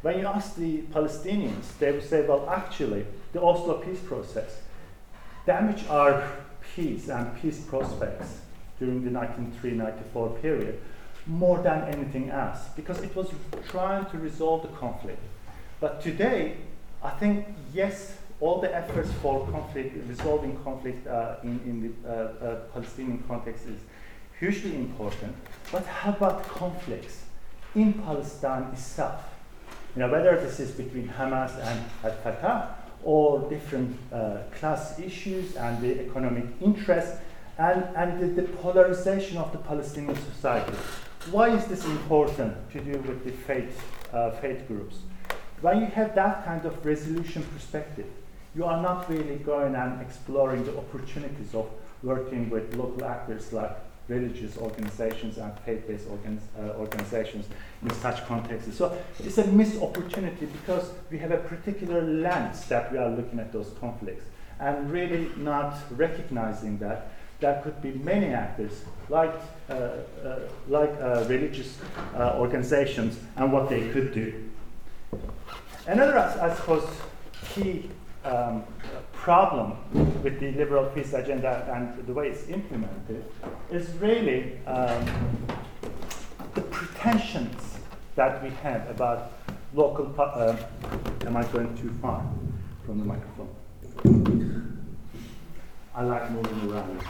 when 0.00 0.18
you 0.18 0.26
ask 0.26 0.56
the 0.56 0.82
Palestinians, 0.94 1.76
they 1.78 1.92
will 1.92 2.00
say, 2.00 2.26
well, 2.26 2.48
actually, 2.48 3.04
the 3.32 3.42
Oslo 3.42 3.74
peace 3.74 4.00
process 4.00 4.62
damaged 5.44 5.88
our 5.88 6.26
peace 6.74 7.08
and 7.08 7.36
peace 7.42 7.60
prospects 7.60 8.38
during 8.78 9.04
the 9.04 9.10
1993-94 9.10 10.40
period 10.40 10.80
more 11.26 11.58
than 11.62 11.82
anything 11.84 12.30
else 12.30 12.58
because 12.76 13.02
it 13.02 13.14
was 13.14 13.28
trying 13.68 14.06
to 14.06 14.18
resolve 14.18 14.62
the 14.62 14.68
conflict. 14.68 15.20
But 15.80 16.00
today, 16.00 16.56
I 17.02 17.10
think, 17.10 17.46
yes, 17.72 18.16
all 18.40 18.60
the 18.60 18.74
efforts 18.74 19.10
for 19.22 19.46
conflict, 19.50 19.96
resolving 20.08 20.56
conflict 20.62 21.06
uh, 21.06 21.36
in, 21.42 21.60
in 21.64 21.82
the 21.82 22.08
uh, 22.08 22.12
uh, 22.12 22.54
Palestinian 22.72 23.22
context 23.26 23.66
is 23.66 23.80
hugely 24.38 24.74
important. 24.76 25.34
But 25.72 25.86
how 25.86 26.12
about 26.12 26.46
conflicts 26.48 27.24
in 27.74 27.94
Palestine 27.94 28.64
itself? 28.72 29.24
You 29.94 30.02
know, 30.02 30.10
whether 30.10 30.38
this 30.38 30.60
is 30.60 30.72
between 30.72 31.08
Hamas 31.08 31.58
and 31.58 31.84
Al-Fatah 32.04 32.74
or 33.02 33.48
different 33.48 33.96
uh, 34.12 34.38
class 34.58 34.98
issues 34.98 35.56
and 35.56 35.80
the 35.80 36.00
economic 36.00 36.44
interests 36.60 37.18
and, 37.58 37.84
and 37.96 38.20
the, 38.20 38.42
the 38.42 38.48
polarization 38.48 39.38
of 39.38 39.52
the 39.52 39.58
Palestinian 39.58 40.16
society. 40.16 40.76
Why 41.30 41.48
is 41.48 41.64
this 41.66 41.84
important 41.84 42.70
to 42.70 42.80
do 42.80 42.98
with 42.98 43.24
the 43.24 43.32
faith, 43.32 43.82
uh, 44.12 44.30
faith 44.30 44.68
groups? 44.68 44.98
When 45.60 45.80
you 45.80 45.86
have 45.86 46.14
that 46.14 46.44
kind 46.44 46.64
of 46.64 46.86
resolution 46.86 47.42
perspective, 47.52 48.06
you 48.54 48.64
are 48.64 48.80
not 48.80 49.10
really 49.10 49.36
going 49.36 49.74
and 49.74 50.00
exploring 50.00 50.64
the 50.64 50.78
opportunities 50.78 51.52
of 51.52 51.68
working 52.04 52.48
with 52.48 52.76
local 52.76 53.04
actors 53.04 53.52
like 53.52 53.76
religious 54.06 54.56
organizations 54.56 55.38
and 55.38 55.52
faith-based 55.60 56.06
uh, 56.06 56.60
organizations 56.78 57.46
in 57.82 57.90
such 57.90 58.24
contexts. 58.26 58.76
So 58.76 58.96
it's 59.18 59.38
a 59.38 59.46
missed 59.48 59.82
opportunity 59.82 60.46
because 60.46 60.92
we 61.10 61.18
have 61.18 61.32
a 61.32 61.38
particular 61.38 62.02
lens 62.02 62.66
that 62.66 62.92
we 62.92 62.98
are 62.98 63.10
looking 63.10 63.40
at 63.40 63.52
those 63.52 63.72
conflicts 63.80 64.24
and 64.60 64.90
really 64.92 65.28
not 65.36 65.76
recognizing 65.90 66.78
that 66.78 67.10
there 67.40 67.60
could 67.62 67.80
be 67.82 67.92
many 67.92 68.26
actors 68.26 68.82
like, 69.08 69.34
uh, 69.68 69.72
uh, 69.72 70.38
like 70.68 70.90
uh, 71.00 71.24
religious 71.28 71.78
uh, 72.14 72.34
organizations 72.36 73.18
and 73.36 73.52
what 73.52 73.68
they 73.68 73.88
could 73.90 74.14
do. 74.14 74.44
Another, 75.86 76.18
I 76.18 76.54
suppose, 76.54 76.88
key 77.54 77.90
um, 78.24 78.64
problem 79.12 79.76
with 80.22 80.40
the 80.40 80.50
liberal 80.52 80.86
peace 80.86 81.12
agenda 81.12 81.68
and 81.72 82.06
the 82.06 82.12
way 82.12 82.28
it's 82.28 82.48
implemented 82.48 83.24
is 83.70 83.88
really 84.00 84.58
um, 84.66 85.06
the 86.54 86.62
pretensions 86.62 87.78
that 88.16 88.42
we 88.42 88.50
have 88.62 88.88
about 88.88 89.32
local. 89.74 90.12
Uh, 90.18 90.56
am 91.26 91.36
I 91.36 91.44
going 91.44 91.76
too 91.76 91.92
far 92.00 92.24
from 92.84 92.98
the 92.98 93.04
microphone? 93.04 94.75
I 95.98 96.02
like 96.02 96.30
moving 96.30 96.70
around 96.70 97.00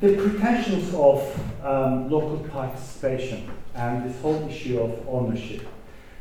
the 0.00 0.16
pretensions 0.16 0.92
of 0.94 1.64
um, 1.64 2.10
local 2.10 2.38
participation 2.50 3.48
and 3.76 4.04
this 4.04 4.20
whole 4.20 4.48
issue 4.48 4.80
of 4.80 5.08
ownership. 5.08 5.64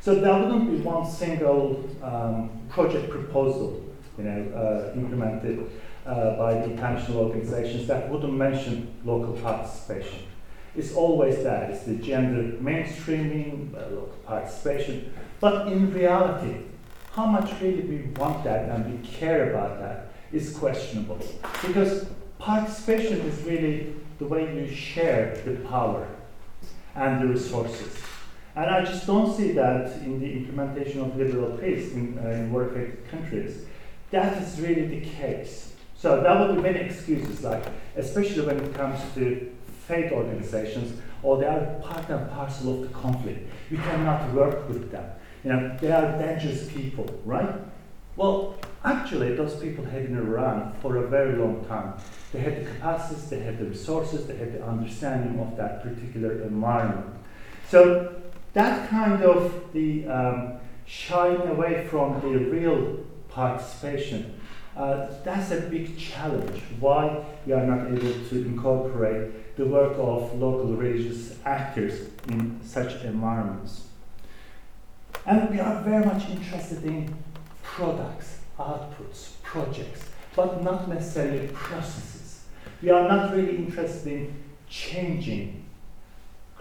So 0.02 0.14
there 0.14 0.40
wouldn't 0.40 0.70
be 0.70 0.78
one 0.84 1.10
single 1.10 1.90
um, 2.04 2.62
project 2.70 3.10
proposal, 3.10 3.84
you 4.20 4.24
know, 4.26 4.52
uh, 4.56 5.00
implemented 5.00 5.72
uh, 6.06 6.36
by 6.38 6.54
the 6.54 6.66
international 6.66 7.22
organizations 7.22 7.88
that 7.88 8.08
wouldn't 8.08 8.34
mention 8.34 8.94
local 9.04 9.34
participation. 9.34 10.28
It's 10.76 10.94
always 10.94 11.44
that. 11.44 11.72
It's 11.72 11.86
the 11.86 11.96
gender 11.96 12.56
mainstreaming, 12.60 13.74
uh, 13.74 13.96
local 13.96 14.20
participation. 14.28 15.12
But 15.40 15.70
in 15.70 15.92
reality, 15.92 16.66
how 17.14 17.28
much 17.28 17.52
really 17.62 17.82
we 17.82 17.98
want 18.18 18.44
that 18.44 18.70
and 18.70 18.92
we 18.92 19.08
care 19.08 19.52
about 19.52 19.80
that 19.80 20.12
is 20.32 20.58
questionable. 20.58 21.20
Because 21.66 22.08
participation 22.40 23.22
is 23.22 23.44
really 23.44 23.94
the 24.18 24.26
way 24.26 24.56
you 24.56 24.74
share 24.74 25.40
the 25.46 25.56
power 25.68 26.08
and 26.96 27.22
the 27.22 27.28
resources. 27.28 27.96
And 28.56 28.70
I 28.70 28.84
just 28.84 29.06
don't 29.06 29.36
see 29.36 29.52
that 29.54 29.92
in 30.02 30.20
the 30.20 30.32
implementation 30.32 31.02
of 31.02 31.16
liberal 31.16 31.58
peace 31.58 31.94
in, 31.94 32.20
uh, 32.24 32.30
in 32.30 32.52
war 32.52 32.66
affected 32.66 33.08
countries. 33.10 33.66
That 34.10 34.42
is 34.42 34.60
really 34.60 34.88
the 34.88 35.02
case. 35.02 35.74
So 35.96 36.22
there 36.22 36.36
will 36.38 36.56
be 36.56 36.62
many 36.62 36.80
excuses, 36.80 37.44
like 37.44 37.64
especially 37.96 38.46
when 38.46 38.60
it 38.60 38.74
comes 38.74 39.00
to 39.16 39.52
faith 39.88 40.12
organizations, 40.12 41.00
or 41.22 41.38
they 41.38 41.46
are 41.46 41.80
part 41.82 42.10
and 42.10 42.30
parcel 42.32 42.74
of 42.74 42.82
the 42.82 42.88
conflict. 43.00 43.50
You 43.70 43.78
cannot 43.78 44.34
work 44.34 44.68
with 44.68 44.92
them. 44.92 45.06
You 45.44 45.52
know, 45.52 45.78
they 45.82 45.92
are 45.92 46.18
dangerous 46.18 46.72
people, 46.72 47.22
right? 47.26 47.54
Well, 48.16 48.56
actually, 48.86 49.36
those 49.36 49.56
people 49.56 49.84
have 49.86 50.04
been 50.04 50.18
around 50.18 50.78
for 50.78 50.98
a 50.98 51.08
very 51.08 51.36
long 51.36 51.66
time. 51.66 51.96
They 52.32 52.40
had 52.40 52.62
the 52.62 52.70
capacities, 52.70 53.30
they 53.30 53.40
had 53.40 53.58
the 53.58 53.66
resources, 53.66 54.28
they 54.28 54.38
had 54.38 54.54
the 54.54 54.66
understanding 54.66 55.40
of 55.40 55.58
that 55.58 55.84
particular 55.84 56.44
environment. 56.44 57.08
So 57.70 58.22
that 58.54 58.90
kind 58.90 59.24
of 59.24 59.74
the 59.74 60.08
um, 60.08 60.54
shying 60.86 61.42
away 61.50 61.88
from 61.88 62.22
the 62.22 62.38
real 62.38 63.00
participation, 63.30 64.40
uh, 64.78 65.08
that's 65.24 65.52
a 65.52 65.62
big 65.62 65.98
challenge. 65.98 66.62
Why 66.80 67.24
we 67.46 67.54
are 67.54 67.66
not 67.66 67.88
able 67.88 68.28
to 68.30 68.46
incorporate 68.46 69.56
the 69.58 69.66
work 69.66 69.94
of 69.98 70.34
local 70.40 70.76
religious 70.76 71.38
actors 71.46 72.10
in 72.28 72.60
such 72.64 73.04
environments. 73.04 73.88
And 75.26 75.50
we 75.50 75.60
are 75.60 75.82
very 75.82 76.06
much 76.06 76.30
interested 76.30 76.84
in 76.84 77.14
products, 77.62 78.40
outputs, 78.60 79.42
projects, 79.42 80.10
but 80.36 80.64
not 80.64 80.90
necessarily 80.90 81.48
processes. 81.48 82.44
We 82.82 82.90
are 82.90 83.08
not 83.08 83.34
really 83.34 83.56
interested 83.58 84.12
in 84.12 84.44
changing 84.70 85.64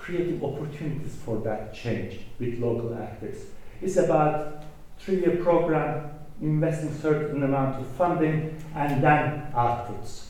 creating 0.03 0.43
opportunities 0.45 1.17
for 1.25 1.39
that 1.39 1.73
change 1.73 2.21
with 2.41 2.59
local 2.59 2.93
actors. 3.01 3.47
It's 3.81 3.97
about 3.97 4.65
three-year 4.99 5.37
program, 5.37 6.11
investing 6.41 6.93
certain 6.93 7.43
amount 7.43 7.81
of 7.81 7.87
funding, 7.93 8.57
and 8.75 9.03
then 9.03 9.53
outputs. 9.55 10.25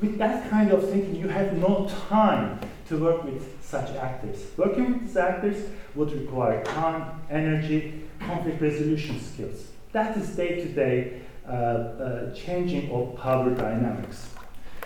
With 0.00 0.18
that 0.18 0.50
kind 0.50 0.70
of 0.72 0.88
thinking, 0.90 1.16
you 1.16 1.28
have 1.28 1.56
no 1.56 1.88
time 2.08 2.58
to 2.88 2.98
work 2.98 3.24
with 3.24 3.62
such 3.62 3.90
actors. 3.96 4.44
Working 4.56 4.92
with 4.92 5.06
these 5.06 5.16
actors 5.16 5.70
would 5.94 6.12
require 6.12 6.62
time, 6.64 7.20
energy, 7.30 8.02
conflict 8.20 8.60
resolution 8.60 9.20
skills. 9.20 9.68
That 9.92 10.16
is 10.16 10.34
day-to-day 10.34 11.22
uh, 11.46 11.50
uh, 11.50 12.34
changing 12.34 12.90
of 12.90 13.16
power 13.16 13.50
dynamics. 13.50 14.30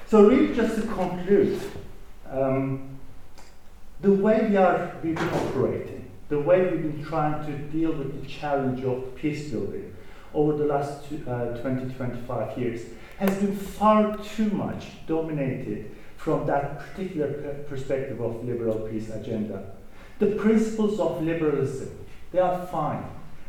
So 0.07 0.29
really 0.29 0.55
just 0.55 0.77
to 0.77 0.83
conclude, 0.83 1.61
um, 2.31 2.99
the 4.01 4.13
way 4.13 4.47
we 4.49 4.57
are 4.57 4.95
we've 5.03 5.15
been 5.15 5.29
operating, 5.29 6.11
the 6.29 6.39
way 6.39 6.63
we've 6.63 6.83
been 6.83 7.05
trying 7.05 7.45
to 7.47 7.59
deal 7.71 7.93
with 7.93 8.21
the 8.21 8.29
challenge 8.29 8.85
of 8.85 9.15
peace 9.17 9.51
building 9.51 9.95
over 10.35 10.57
the 10.57 10.65
last 10.65 11.09
two, 11.09 11.25
uh, 11.29 11.57
20, 11.61 11.95
25 11.95 12.59
years 12.59 12.83
has 13.19 13.37
been 13.39 13.57
far 13.57 14.17
too 14.19 14.51
much 14.51 15.07
dominated 15.07 15.91
from 16.17 16.47
that 16.47 16.79
particular 16.79 17.65
perspective 17.69 18.21
of 18.21 18.45
liberal 18.45 18.81
peace 18.89 19.11
agenda. 19.11 19.75
The 20.19 20.33
principles 20.37 21.01
of 21.01 21.23
liberalism, 21.23 21.91
they 22.33 22.39
are 22.39 22.67
fine, 22.67 23.05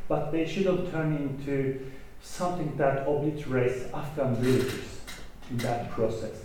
but 0.08 0.32
they 0.32 0.48
shouldn't 0.48 0.92
turn 0.92 1.16
into 1.16 1.92
something 2.22 2.76
that 2.78 3.08
obliterates 3.08 3.92
Afghan 3.94 4.36
villages 4.36 5.02
in 5.52 5.58
that 5.60 5.92
process. 5.92 6.44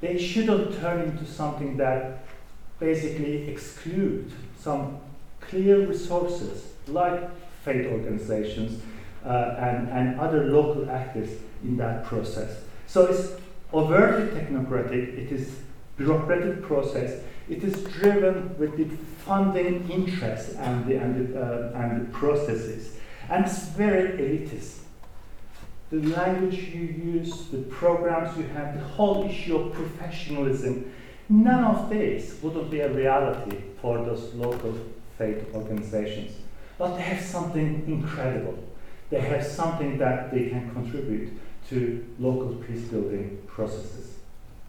They 0.00 0.18
shouldn't 0.18 0.78
turn 0.80 1.00
into 1.02 1.26
something 1.26 1.76
that 1.76 2.26
basically 2.78 3.48
exclude 3.48 4.32
some 4.58 4.98
clear 5.40 5.86
resources 5.86 6.72
like 6.86 7.30
faith 7.62 7.86
organizations 7.86 8.82
and, 9.30 9.88
and 9.88 10.20
other 10.20 10.44
local 10.44 10.90
actors 10.90 11.30
in 11.62 11.76
that 11.78 12.04
process. 12.04 12.60
So 12.86 13.06
it's 13.06 13.32
overtly 13.72 14.38
technocratic, 14.38 15.18
it 15.18 15.32
is 15.32 15.58
bureaucratic 15.96 16.62
process, 16.62 17.22
it 17.48 17.62
is 17.62 17.84
driven 17.84 18.56
with 18.58 18.76
the 18.76 18.96
funding 19.24 19.88
interests 19.90 20.54
and 20.54 20.86
the, 20.86 20.96
and 20.96 21.34
the, 21.34 21.40
uh, 21.40 21.80
and 21.80 22.00
the 22.00 22.10
processes. 22.12 22.96
And 23.28 23.44
it's 23.44 23.68
very 23.68 24.10
elitist. 24.18 24.80
The 25.90 26.02
language 26.08 26.58
you 26.58 26.82
use, 26.82 27.48
the 27.48 27.62
programs 27.62 28.36
you 28.36 28.44
have, 28.44 28.74
the 28.74 28.84
whole 28.84 29.24
issue 29.24 29.56
of 29.56 29.72
professionalism, 29.72 30.92
none 31.28 31.64
of 31.64 31.88
this 31.88 32.36
wouldn't 32.42 32.70
be 32.70 32.80
a 32.80 32.92
reality 32.92 33.58
for 33.80 33.98
those 33.98 34.34
local 34.34 34.74
faith 35.18 35.46
organizations. 35.54 36.32
But 36.78 36.96
they 36.96 37.02
have 37.02 37.22
something 37.22 37.84
incredible. 37.86 38.58
They 39.10 39.20
have 39.20 39.44
something 39.46 39.98
that 39.98 40.32
they 40.32 40.48
can 40.48 40.70
contribute 40.72 41.38
to 41.68 42.04
local 42.18 42.56
peace 42.56 42.82
building 42.82 43.42
processes. 43.46 44.14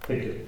Thank 0.02 0.24
you. 0.24 0.48